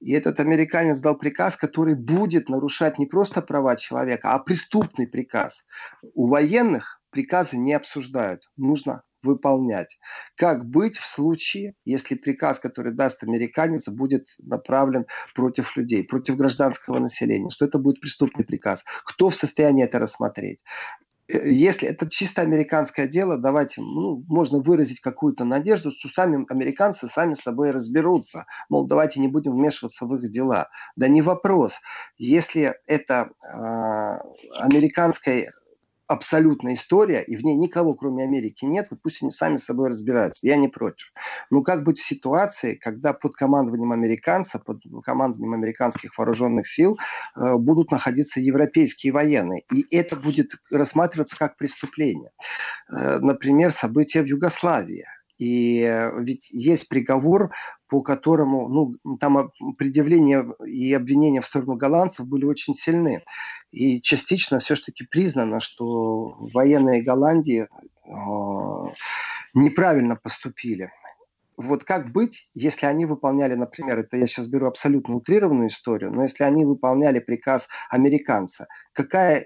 И 0.00 0.12
этот 0.12 0.40
американец 0.40 0.98
дал 0.98 1.16
приказ, 1.16 1.56
который 1.56 1.94
будет 1.94 2.48
нарушать 2.48 2.98
не 2.98 3.06
просто 3.06 3.40
права 3.40 3.76
человека, 3.76 4.34
а 4.34 4.38
преступный 4.40 5.06
приказ. 5.06 5.64
У 6.14 6.28
военных 6.28 7.00
приказы 7.10 7.56
не 7.58 7.72
обсуждают, 7.72 8.42
нужно 8.56 9.02
выполнять. 9.22 10.00
Как 10.36 10.64
быть 10.64 10.96
в 10.96 11.06
случае, 11.06 11.74
если 11.84 12.16
приказ, 12.16 12.58
который 12.58 12.92
даст 12.92 13.22
американец, 13.22 13.88
будет 13.88 14.26
направлен 14.40 15.06
против 15.34 15.76
людей, 15.76 16.02
против 16.02 16.36
гражданского 16.36 16.98
населения, 16.98 17.50
что 17.50 17.66
это 17.66 17.78
будет 17.78 18.00
преступный 18.00 18.44
приказ? 18.44 18.84
Кто 19.04 19.28
в 19.28 19.36
состоянии 19.36 19.84
это 19.84 20.00
рассмотреть? 20.00 20.58
Э, 21.28 21.48
если 21.48 21.88
это 21.88 22.08
чисто 22.08 22.42
американское 22.42 23.06
дело, 23.06 23.36
давайте, 23.38 23.80
ну, 23.80 24.24
можно 24.28 24.58
выразить 24.58 25.00
какую-то 25.00 25.44
надежду, 25.44 25.90
что 25.90 26.08
сами 26.08 26.44
американцы 26.50 27.08
сами 27.08 27.34
с 27.34 27.40
собой 27.40 27.70
разберутся. 27.70 28.46
Мол, 28.68 28.86
давайте 28.86 29.20
не 29.20 29.28
будем 29.28 29.52
вмешиваться 29.52 30.06
в 30.06 30.14
их 30.14 30.30
дела. 30.30 30.68
Да 30.96 31.08
не 31.08 31.22
вопрос. 31.22 31.80
Если 32.18 32.74
это 32.86 33.30
э, 33.42 33.58
американской 34.60 35.48
абсолютная 36.12 36.74
история, 36.74 37.22
и 37.22 37.36
в 37.36 37.42
ней 37.42 37.56
никого, 37.56 37.94
кроме 37.94 38.24
Америки, 38.24 38.64
нет, 38.64 38.88
вот 38.90 39.00
пусть 39.02 39.22
они 39.22 39.30
сами 39.30 39.56
с 39.56 39.64
собой 39.64 39.88
разбираются. 39.88 40.46
Я 40.46 40.56
не 40.56 40.68
против. 40.68 41.12
Но 41.50 41.62
как 41.62 41.84
быть 41.84 41.98
в 41.98 42.04
ситуации, 42.04 42.74
когда 42.74 43.12
под 43.12 43.34
командованием 43.34 43.92
американца, 43.92 44.58
под 44.58 44.82
командованием 45.02 45.54
американских 45.54 46.16
вооруженных 46.18 46.66
сил 46.66 46.98
э, 47.36 47.56
будут 47.56 47.90
находиться 47.90 48.40
европейские 48.40 49.12
военные? 49.12 49.64
И 49.72 49.84
это 49.94 50.16
будет 50.16 50.52
рассматриваться 50.70 51.36
как 51.38 51.56
преступление. 51.56 52.30
Э, 52.90 53.18
например, 53.18 53.72
события 53.72 54.22
в 54.22 54.26
Югославии. 54.26 55.06
И 55.42 55.80
э, 55.80 56.20
ведь 56.20 56.50
есть 56.50 56.88
приговор, 56.88 57.50
по 57.88 58.00
которому, 58.00 58.68
ну, 58.68 59.16
там 59.16 59.50
предъявления 59.76 60.46
и 60.64 60.94
обвинения 60.94 61.40
в 61.40 61.46
сторону 61.46 61.74
голландцев 61.74 62.28
были 62.28 62.44
очень 62.44 62.76
сильны. 62.76 63.24
И 63.72 64.00
частично 64.00 64.60
все-таки 64.60 65.04
признано, 65.04 65.58
что 65.58 66.36
военные 66.54 67.02
Голландии 67.02 67.66
э, 67.66 68.08
неправильно 69.54 70.14
поступили 70.14 70.92
вот 71.62 71.84
как 71.84 72.12
быть, 72.12 72.48
если 72.54 72.86
они 72.86 73.06
выполняли, 73.06 73.54
например, 73.54 74.00
это 74.00 74.16
я 74.16 74.26
сейчас 74.26 74.48
беру 74.48 74.66
абсолютно 74.66 75.16
утрированную 75.16 75.68
историю, 75.68 76.12
но 76.12 76.22
если 76.22 76.44
они 76.44 76.64
выполняли 76.64 77.20
приказ 77.20 77.68
американца, 77.90 78.66
какая 78.92 79.40
э, 79.40 79.44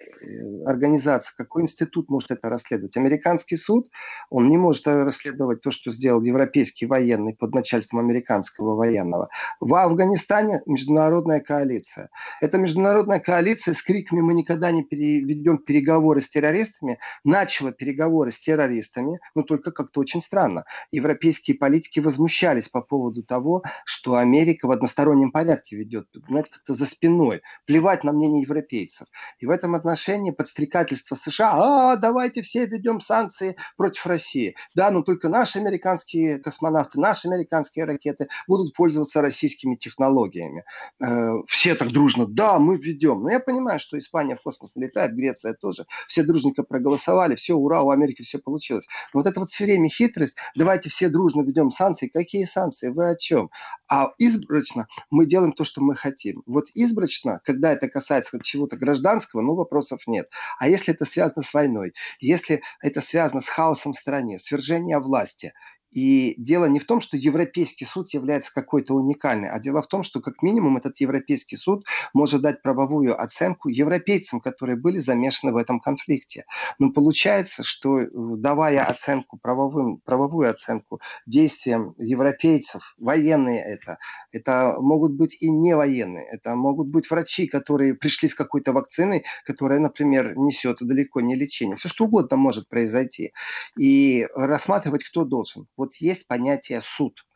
организация, 0.65 1.35
какой 1.37 1.63
институт 1.63 2.09
может 2.09 2.31
это 2.31 2.49
расследовать? 2.49 2.97
Американский 2.97 3.57
суд, 3.57 3.89
он 4.31 4.49
не 4.49 4.57
может 4.57 4.87
расследовать 4.87 5.61
то, 5.61 5.71
что 5.71 5.91
сделал 5.91 6.23
европейский 6.23 6.87
военный 6.87 7.35
под 7.35 7.55
начальством 7.55 8.01
американского 8.01 8.75
военного. 8.75 9.29
В 9.61 9.75
Афганистане 9.75 10.61
международная 10.67 11.41
коалиция. 11.41 12.11
Эта 12.41 12.59
международная 12.59 13.21
коалиция 13.21 13.75
с 13.75 13.83
криками 13.83 14.21
«Мы 14.21 14.35
никогда 14.35 14.71
не 14.71 14.83
переведем 14.83 15.59
переговоры 15.59 16.21
с 16.21 16.29
террористами» 16.29 16.99
начала 17.25 17.73
переговоры 17.73 18.31
с 18.31 18.39
террористами, 18.41 19.19
но 19.35 19.43
только 19.43 19.71
как-то 19.71 20.01
очень 20.01 20.23
странно. 20.23 20.65
Европейские 20.91 21.57
политики 21.57 22.01
возмущались 22.07 22.69
по 22.69 22.81
поводу 22.81 23.23
того, 23.23 23.63
что 23.85 24.15
Америка 24.15 24.67
в 24.67 24.71
одностороннем 24.71 25.33
порядке 25.33 25.77
ведет, 25.77 26.09
знаете, 26.29 26.51
как-то 26.53 26.75
за 26.75 26.87
спиной. 26.87 27.43
Плевать 27.67 28.05
на 28.05 28.13
мнение 28.13 28.43
европейцев. 28.43 29.09
И 29.41 29.47
в 29.47 29.51
этом 29.51 29.75
отношении 29.75 30.31
подстрекательство 30.31 31.17
США, 31.17 31.93
а, 31.93 31.97
давайте 31.97 32.43
все 32.43 32.67
введем 32.67 33.01
санкции 33.01 33.57
против 33.77 34.07
России. 34.07 34.55
Да, 34.75 34.91
но 34.91 35.03
только 35.03 35.29
наши 35.29 35.59
американские 35.59 36.39
космонавты, 36.39 37.01
наши 37.01 37.29
американские 37.29 37.85
ракеты 37.85 38.29
будут 38.47 38.75
пользоваться 38.75 39.21
российскими 39.21 39.75
технологиями. 39.75 40.65
Э, 41.05 41.33
все 41.49 41.75
так 41.75 41.93
дружно, 41.93 42.27
да, 42.27 42.59
мы 42.59 42.77
введем. 42.77 43.23
Но 43.23 43.31
я 43.31 43.41
понимаю, 43.41 43.81
что 43.81 43.99
Испания 43.99 44.37
в 44.37 44.43
космос 44.43 44.73
летает, 44.77 45.15
Греция 45.15 45.55
тоже. 45.55 45.87
Все 46.07 46.23
дружненько 46.23 46.63
проголосовали, 46.63 47.35
все, 47.35 47.55
ура, 47.55 47.83
у 47.83 47.91
Америки 47.91 48.23
все 48.23 48.39
получилось. 48.39 48.87
Но 49.13 49.21
вот 49.21 49.27
это 49.27 49.41
вот 49.41 49.51
все 49.51 49.65
время 49.65 49.89
хитрость, 49.89 50.37
давайте 50.55 50.89
все 50.89 51.09
дружно 51.09 51.43
введем 51.43 51.71
санкции. 51.71 51.86
Какие 51.95 52.45
санкции? 52.45 52.89
Вы 52.89 53.11
о 53.11 53.17
чем? 53.17 53.51
А 53.89 54.09
избрачно 54.19 54.87
мы 55.11 55.27
делаем 55.27 55.53
то, 55.53 55.65
что 55.65 55.81
мы 55.81 55.95
хотим. 55.95 56.43
Вот 56.47 56.67
избрачно, 56.75 57.41
когда 57.45 57.73
это 57.73 57.89
касается 57.89 58.39
чего-то 58.43 58.77
гражданского, 58.77 59.43
ну, 59.43 59.55
вопросов 59.55 60.01
нет. 60.07 60.31
А 60.59 60.69
если 60.69 60.95
это 60.95 61.05
связано 61.05 61.43
с 61.43 61.55
войной, 61.55 61.93
если 62.21 62.63
это 62.81 63.01
связано 63.01 63.41
с 63.41 63.49
хаосом 63.49 63.93
в 63.93 63.97
стране, 63.97 64.39
свержением 64.39 65.03
власти, 65.03 65.53
и 65.91 66.35
дело 66.39 66.67
не 66.67 66.79
в 66.79 66.85
том, 66.85 67.01
что 67.01 67.17
Европейский 67.17 67.85
суд 67.85 68.13
является 68.13 68.53
какой-то 68.53 68.95
уникальный, 68.95 69.49
а 69.49 69.59
дело 69.59 69.83
в 69.83 69.87
том, 69.87 70.03
что 70.03 70.21
как 70.21 70.43
минимум 70.43 70.77
этот 70.77 70.99
Европейский 71.01 71.57
суд 71.57 71.87
может 72.13 72.43
дать 72.43 72.63
правовую 72.63 73.21
оценку 73.21 73.69
европейцам, 73.69 74.41
которые 74.41 74.77
были 74.77 74.99
замешаны 74.99 75.53
в 75.53 75.57
этом 75.57 75.81
конфликте. 75.81 76.45
Но 76.79 76.93
получается, 76.93 77.63
что 77.63 78.01
э, 78.01 78.09
давая 78.13 78.85
оценку 78.85 79.39
правовым, 79.39 79.99
правовую 80.05 80.51
оценку 80.51 81.01
действиям 81.27 81.95
европейцев, 81.99 82.95
военные 82.99 83.63
это, 83.63 83.99
это 84.33 84.77
могут 84.79 85.13
быть 85.13 85.37
и 85.41 85.51
не 85.51 85.75
военные, 85.75 86.27
это 86.31 86.55
могут 86.57 86.89
быть 86.89 87.11
врачи, 87.11 87.47
которые 87.47 87.95
пришли 87.95 88.29
с 88.29 88.35
какой-то 88.35 88.73
вакциной, 88.73 89.25
которая, 89.45 89.79
например, 89.79 90.37
несет 90.37 90.79
далеко 90.81 91.21
не 91.21 91.35
лечение. 91.35 91.77
Все 91.77 91.89
что 91.89 92.05
угодно 92.05 92.37
может 92.37 92.69
произойти. 92.69 93.33
И 93.79 94.27
рассматривать 94.35 95.05
кто 95.05 95.25
должен. 95.25 95.67
Вот 95.77 95.95
есть 95.97 96.27
понятие 96.27 96.81
суд. 96.81 97.27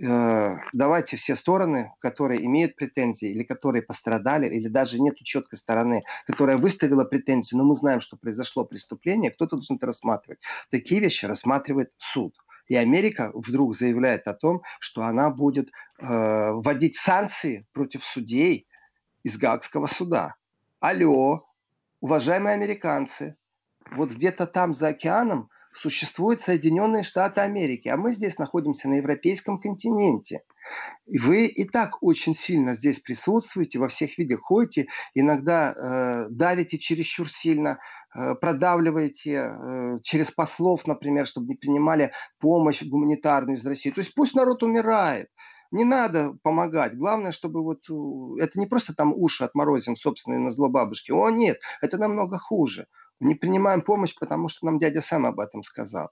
Э, 0.00 0.56
давайте 0.72 1.16
все 1.16 1.34
стороны, 1.34 1.92
которые 2.00 2.44
имеют 2.46 2.76
претензии 2.76 3.28
или 3.28 3.42
которые 3.42 3.82
пострадали, 3.82 4.46
или 4.46 4.68
даже 4.68 5.00
нет 5.00 5.16
четкой 5.16 5.58
стороны, 5.58 6.04
которая 6.26 6.56
выставила 6.56 7.04
претензию, 7.04 7.58
но 7.58 7.64
мы 7.64 7.74
знаем, 7.74 8.00
что 8.00 8.16
произошло 8.16 8.64
преступление, 8.64 9.30
кто-то 9.30 9.56
должен 9.56 9.76
это 9.76 9.86
рассматривать. 9.86 10.40
Такие 10.70 11.00
вещи 11.00 11.26
рассматривает 11.26 11.92
суд. 11.98 12.34
И 12.68 12.76
Америка 12.76 13.30
вдруг 13.34 13.74
заявляет 13.74 14.28
о 14.28 14.34
том, 14.34 14.62
что 14.78 15.02
она 15.02 15.30
будет 15.30 15.70
э, 15.98 16.06
вводить 16.06 16.96
санкции 16.96 17.66
против 17.72 18.04
судей 18.04 18.68
из 19.22 19.38
Гаагского 19.38 19.86
суда. 19.86 20.34
Алло, 20.78 21.46
уважаемые 22.00 22.54
американцы, 22.54 23.36
вот 23.92 24.12
где-то 24.12 24.46
там 24.46 24.74
за 24.74 24.88
океаном 24.88 25.50
существуют 25.72 26.40
Соединенные 26.40 27.02
Штаты 27.02 27.40
Америки, 27.40 27.88
а 27.88 27.96
мы 27.96 28.12
здесь 28.12 28.38
находимся 28.38 28.88
на 28.88 28.94
европейском 28.94 29.60
континенте. 29.60 30.42
И 31.06 31.18
вы 31.18 31.46
и 31.46 31.64
так 31.64 32.02
очень 32.02 32.34
сильно 32.34 32.74
здесь 32.74 33.00
присутствуете, 33.00 33.78
во 33.78 33.88
всех 33.88 34.18
видах 34.18 34.40
ходите, 34.40 34.88
иногда 35.14 35.72
э, 35.72 36.26
давите 36.30 36.78
чересчур 36.78 37.28
сильно, 37.28 37.78
э, 38.14 38.34
продавливаете 38.34 39.32
э, 39.32 39.98
через 40.02 40.30
послов, 40.30 40.86
например, 40.86 41.26
чтобы 41.26 41.48
не 41.48 41.54
принимали 41.54 42.12
помощь 42.38 42.82
гуманитарную 42.82 43.56
из 43.56 43.66
России. 43.66 43.90
То 43.90 44.00
есть 44.00 44.14
пусть 44.14 44.34
народ 44.34 44.62
умирает. 44.62 45.28
Не 45.70 45.84
надо 45.84 46.34
помогать. 46.42 46.96
Главное, 46.96 47.30
чтобы 47.30 47.62
вот... 47.62 47.88
Э, 47.90 48.42
это 48.42 48.58
не 48.58 48.66
просто 48.66 48.94
там 48.94 49.14
уши 49.14 49.44
отморозим 49.44 49.96
собственные 49.96 50.40
на 50.40 50.50
зло 50.50 50.68
бабушки. 50.68 51.12
О, 51.12 51.30
нет, 51.30 51.60
это 51.80 51.98
намного 51.98 52.38
хуже 52.38 52.86
не 53.20 53.34
принимаем 53.34 53.82
помощь, 53.82 54.14
потому 54.18 54.48
что 54.48 54.66
нам 54.66 54.78
дядя 54.78 55.00
Сэм 55.00 55.26
об 55.26 55.40
этом 55.40 55.62
сказал. 55.62 56.10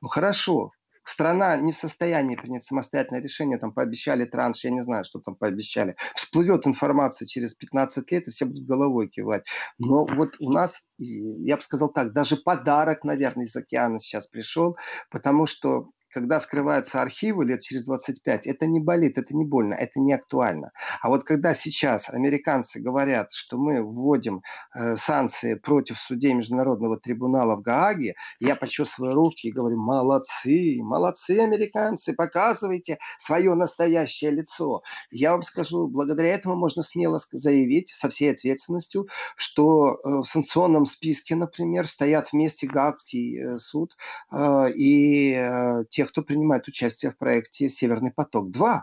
Ну 0.00 0.08
хорошо, 0.08 0.72
страна 1.04 1.56
не 1.56 1.72
в 1.72 1.76
состоянии 1.76 2.36
принять 2.36 2.64
самостоятельное 2.64 3.22
решение, 3.22 3.58
там 3.58 3.72
пообещали 3.72 4.24
транш, 4.24 4.64
я 4.64 4.70
не 4.70 4.82
знаю, 4.82 5.04
что 5.04 5.20
там 5.20 5.36
пообещали. 5.36 5.96
Всплывет 6.14 6.66
информация 6.66 7.26
через 7.26 7.54
15 7.54 8.10
лет, 8.10 8.26
и 8.26 8.30
все 8.30 8.46
будут 8.46 8.66
головой 8.66 9.08
кивать. 9.08 9.46
Но 9.78 10.06
вот 10.06 10.36
у 10.40 10.50
нас, 10.50 10.80
я 10.98 11.56
бы 11.56 11.62
сказал 11.62 11.90
так, 11.92 12.12
даже 12.12 12.36
подарок, 12.36 13.04
наверное, 13.04 13.44
из 13.44 13.54
океана 13.54 13.98
сейчас 13.98 14.26
пришел, 14.26 14.76
потому 15.10 15.46
что 15.46 15.90
когда 16.14 16.38
скрываются 16.38 17.02
архивы 17.02 17.44
лет 17.44 17.60
через 17.60 17.84
25, 17.84 18.46
это 18.46 18.66
не 18.66 18.78
болит, 18.78 19.18
это 19.18 19.34
не 19.34 19.44
больно, 19.44 19.74
это 19.74 20.00
не 20.00 20.12
актуально. 20.12 20.70
А 21.02 21.08
вот 21.08 21.24
когда 21.24 21.54
сейчас 21.54 22.08
американцы 22.08 22.80
говорят, 22.80 23.32
что 23.32 23.58
мы 23.58 23.82
вводим 23.82 24.42
э, 24.74 24.94
санкции 24.96 25.54
против 25.54 25.98
судей 25.98 26.34
Международного 26.34 27.00
трибунала 27.00 27.56
в 27.56 27.62
Гааге, 27.62 28.14
я 28.38 28.54
почесываю 28.54 29.14
руки 29.14 29.48
и 29.48 29.52
говорю, 29.52 29.76
молодцы, 29.76 30.78
молодцы 30.80 31.40
американцы, 31.40 32.14
показывайте 32.14 32.98
свое 33.18 33.54
настоящее 33.54 34.30
лицо. 34.30 34.82
Я 35.10 35.32
вам 35.32 35.42
скажу, 35.42 35.88
благодаря 35.88 36.28
этому 36.34 36.54
можно 36.54 36.84
смело 36.84 37.18
заявить 37.32 37.88
со 37.88 38.08
всей 38.08 38.30
ответственностью, 38.30 39.08
что 39.34 39.94
э, 39.94 40.08
в 40.20 40.24
санкционном 40.24 40.86
списке, 40.86 41.34
например, 41.34 41.88
стоят 41.88 42.32
вместе 42.32 42.68
Гаагский 42.68 43.40
э, 43.40 43.58
суд 43.58 43.96
э, 44.30 44.70
и 44.76 45.34
э, 45.36 45.84
те 45.90 46.03
тех, 46.04 46.10
кто 46.10 46.22
принимает 46.22 46.68
участие 46.68 47.10
в 47.10 47.16
проекте 47.16 47.68
«Северный 47.68 48.12
поток-2». 48.12 48.80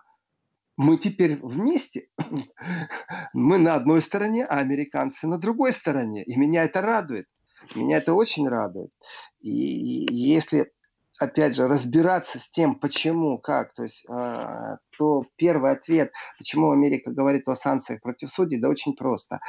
Мы 0.78 0.98
теперь 0.98 1.40
вместе. 1.42 2.08
Мы 3.34 3.58
на 3.58 3.76
одной 3.76 4.02
стороне, 4.02 4.46
а 4.46 4.60
американцы 4.60 5.28
на 5.28 5.38
другой 5.38 5.74
стороне. 5.74 6.24
И 6.24 6.36
меня 6.38 6.64
это 6.64 6.82
радует. 6.82 7.28
Меня 7.76 7.98
это 7.98 8.14
очень 8.14 8.48
радует. 8.48 8.92
И 9.40 9.52
если 9.52 10.72
опять 11.22 11.56
же, 11.56 11.68
разбираться 11.68 12.40
с 12.40 12.50
тем, 12.50 12.76
почему, 12.76 13.38
как, 13.38 13.74
то 13.74 13.84
есть, 13.84 14.06
э, 14.10 14.78
то 14.98 15.26
первый 15.36 15.72
ответ, 15.72 16.12
почему 16.38 16.72
Америка 16.72 17.12
говорит 17.12 17.48
о 17.48 17.56
санкциях 17.56 18.02
против 18.02 18.30
судей, 18.30 18.60
да 18.60 18.70
очень 18.70 18.96
просто. 18.96 19.40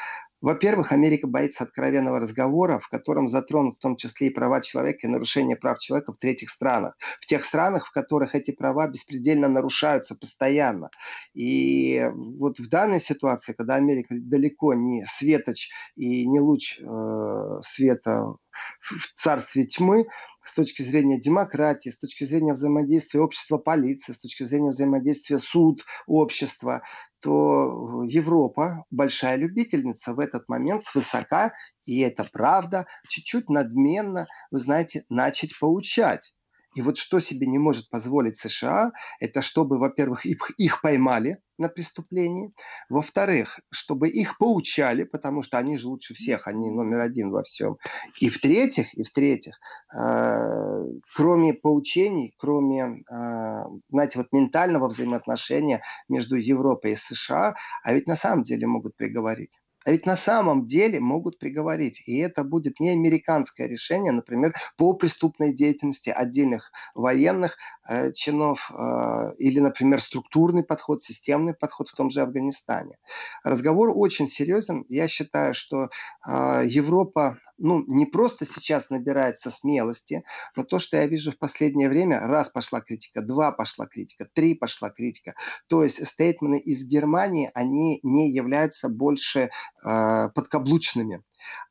Во-первых, 0.40 0.90
Америка 0.90 1.28
боится 1.28 1.62
откровенного 1.62 2.18
разговора, 2.18 2.80
в 2.80 2.88
котором 2.88 3.28
затронут 3.28 3.76
в 3.76 3.80
том 3.80 3.96
числе 3.96 4.26
и 4.26 4.30
права 4.30 4.60
человека 4.60 5.06
и 5.06 5.10
нарушение 5.10 5.56
прав 5.56 5.78
человека 5.78 6.12
в 6.12 6.18
третьих 6.18 6.50
странах. 6.50 6.96
В 7.20 7.26
тех 7.26 7.44
странах, 7.44 7.86
в 7.86 7.92
которых 7.92 8.34
эти 8.34 8.50
права 8.50 8.88
беспредельно 8.88 9.48
нарушаются 9.48 10.16
постоянно. 10.16 10.90
И 11.32 12.04
вот 12.14 12.58
в 12.58 12.68
данной 12.68 12.98
ситуации, 13.00 13.52
когда 13.52 13.76
Америка 13.76 14.14
далеко 14.18 14.74
не 14.74 15.04
светоч 15.06 15.70
и 15.94 16.26
не 16.26 16.40
луч 16.40 16.80
э, 16.80 17.60
света 17.62 18.34
в 18.80 19.14
царстве 19.14 19.64
тьмы, 19.64 20.06
с 20.44 20.54
точки 20.54 20.82
зрения 20.82 21.20
демократии, 21.20 21.90
с 21.90 21.98
точки 21.98 22.24
зрения 22.24 22.52
взаимодействия 22.52 23.20
общества 23.20 23.58
полиции, 23.58 24.12
с 24.12 24.20
точки 24.20 24.44
зрения 24.44 24.70
взаимодействия 24.70 25.38
суд, 25.38 25.84
общества, 26.06 26.82
то 27.20 28.02
Европа 28.04 28.84
большая 28.90 29.36
любительница 29.36 30.14
в 30.14 30.18
этот 30.18 30.48
момент 30.48 30.84
свысока, 30.84 31.52
и 31.84 32.00
это 32.00 32.28
правда, 32.32 32.86
чуть-чуть 33.08 33.48
надменно, 33.48 34.26
вы 34.50 34.58
знаете, 34.58 35.04
начать 35.08 35.58
поучать. 35.58 36.32
И 36.74 36.82
вот 36.82 36.96
что 36.96 37.20
себе 37.20 37.46
не 37.46 37.58
может 37.58 37.90
позволить 37.90 38.38
США, 38.38 38.92
это 39.20 39.42
чтобы, 39.42 39.78
во-первых, 39.78 40.24
их, 40.24 40.50
их 40.56 40.80
поймали 40.80 41.38
на 41.58 41.68
преступлении, 41.68 42.52
во-вторых, 42.88 43.60
чтобы 43.70 44.08
их 44.08 44.38
поучали, 44.38 45.04
потому 45.04 45.42
что 45.42 45.58
они 45.58 45.76
же 45.76 45.88
лучше 45.88 46.14
всех, 46.14 46.48
они 46.48 46.70
номер 46.70 47.00
один 47.00 47.30
во 47.30 47.42
всем. 47.42 47.76
И 48.20 48.28
в-третьих, 48.28 48.94
и 48.94 49.02
в-третьих, 49.02 49.58
э, 49.94 50.84
кроме 51.14 51.54
поучений, 51.54 52.34
кроме, 52.38 53.02
э, 53.10 53.64
знаете, 53.90 54.18
вот 54.18 54.32
ментального 54.32 54.88
взаимоотношения 54.88 55.82
между 56.08 56.36
Европой 56.36 56.92
и 56.92 56.96
США, 56.96 57.54
а 57.84 57.92
ведь 57.92 58.06
на 58.06 58.16
самом 58.16 58.42
деле 58.42 58.66
могут 58.66 58.96
приговорить. 58.96 59.60
А 59.84 59.90
ведь 59.90 60.06
на 60.06 60.16
самом 60.16 60.66
деле 60.66 61.00
могут 61.00 61.38
приговорить. 61.38 62.02
И 62.06 62.18
это 62.18 62.44
будет 62.44 62.80
не 62.80 62.90
американское 62.90 63.66
решение, 63.66 64.12
например, 64.12 64.54
по 64.76 64.92
преступной 64.94 65.52
деятельности 65.52 66.10
отдельных 66.10 66.70
военных 66.94 67.56
э, 67.88 68.12
чинов 68.12 68.70
э, 68.70 69.32
или, 69.38 69.60
например, 69.60 70.00
структурный 70.00 70.62
подход, 70.62 71.02
системный 71.02 71.54
подход 71.54 71.88
в 71.88 71.94
том 71.94 72.10
же 72.10 72.20
Афганистане. 72.20 72.96
Разговор 73.44 73.92
очень 73.94 74.28
серьезен. 74.28 74.84
Я 74.88 75.08
считаю, 75.08 75.54
что 75.54 75.88
э, 76.26 76.62
Европа 76.66 77.38
ну, 77.62 77.84
не 77.86 78.06
просто 78.06 78.44
сейчас 78.44 78.90
набирается 78.90 79.50
смелости, 79.50 80.24
но 80.56 80.64
то, 80.64 80.80
что 80.80 80.96
я 80.96 81.06
вижу 81.06 81.30
в 81.30 81.38
последнее 81.38 81.88
время, 81.88 82.18
раз 82.20 82.50
пошла 82.50 82.80
критика, 82.80 83.22
два 83.22 83.52
пошла 83.52 83.86
критика, 83.86 84.26
три 84.32 84.54
пошла 84.54 84.90
критика. 84.90 85.34
То 85.68 85.84
есть 85.84 86.04
стейтмены 86.04 86.58
из 86.58 86.84
Германии, 86.84 87.50
они 87.54 88.00
не 88.02 88.32
являются 88.32 88.88
больше 88.88 89.50
подкаблучными. 89.82 91.22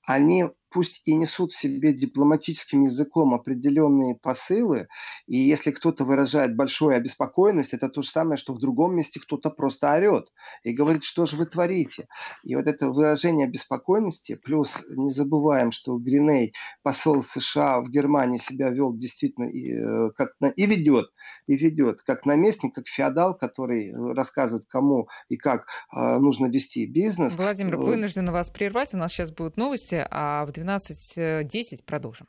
Они 0.06 0.46
пусть 0.72 1.02
и 1.06 1.16
несут 1.16 1.52
в 1.52 1.58
себе 1.58 1.94
дипломатическим 1.94 2.84
языком 2.84 3.34
определенные 3.34 4.16
посылы, 4.16 4.88
и 5.28 5.38
если 5.38 5.72
кто-то 5.72 6.06
выражает 6.06 6.56
большую 6.56 6.96
обеспокоенность, 6.96 7.74
это 7.74 7.90
то 7.90 8.02
же 8.02 8.10
самое, 8.10 8.38
что 8.38 8.54
в 8.54 8.60
другом 8.60 8.96
месте 8.96 9.20
кто-то 9.20 9.50
просто 9.50 9.92
орет 9.94 10.32
и 10.64 10.72
говорит, 10.72 11.04
что 11.04 11.26
же 11.26 11.36
вы 11.36 11.46
творите. 11.46 12.08
И 12.44 12.56
вот 12.56 12.68
это 12.68 12.90
выражение 12.90 13.48
обеспокоенности, 13.48 14.36
плюс 14.36 14.82
не 14.90 15.12
забываем, 15.12 15.72
что 15.72 15.98
Гриней, 15.98 16.54
посол 16.84 17.22
США 17.22 17.82
в 17.82 17.90
Германии, 17.90 18.38
себя 18.38 18.70
вел 18.70 18.96
действительно 18.96 19.46
и, 19.46 19.74
э, 19.74 20.12
как 20.16 20.32
и 20.56 20.66
ведет, 20.66 21.08
и 21.48 21.58
ведет, 21.58 22.02
как 22.02 22.26
наместник, 22.26 22.74
как 22.74 22.88
феодал, 22.88 23.38
который 23.38 23.94
рассказывает, 24.14 24.66
кому 24.68 25.10
и 25.28 25.36
как 25.36 25.68
э, 25.94 26.18
нужно 26.18 26.46
вести 26.46 26.86
бизнес. 26.86 27.36
Владимир, 27.36 27.76
вынужден 27.76 28.32
вас 28.32 28.50
прервать, 28.50 28.94
у 28.94 28.98
нас 28.98 29.12
сейчас 29.12 29.32
будут 29.32 29.58
новости, 29.62 30.06
а 30.10 30.46
в 30.46 30.50
12.10 30.50 31.86
продолжим. 31.86 32.28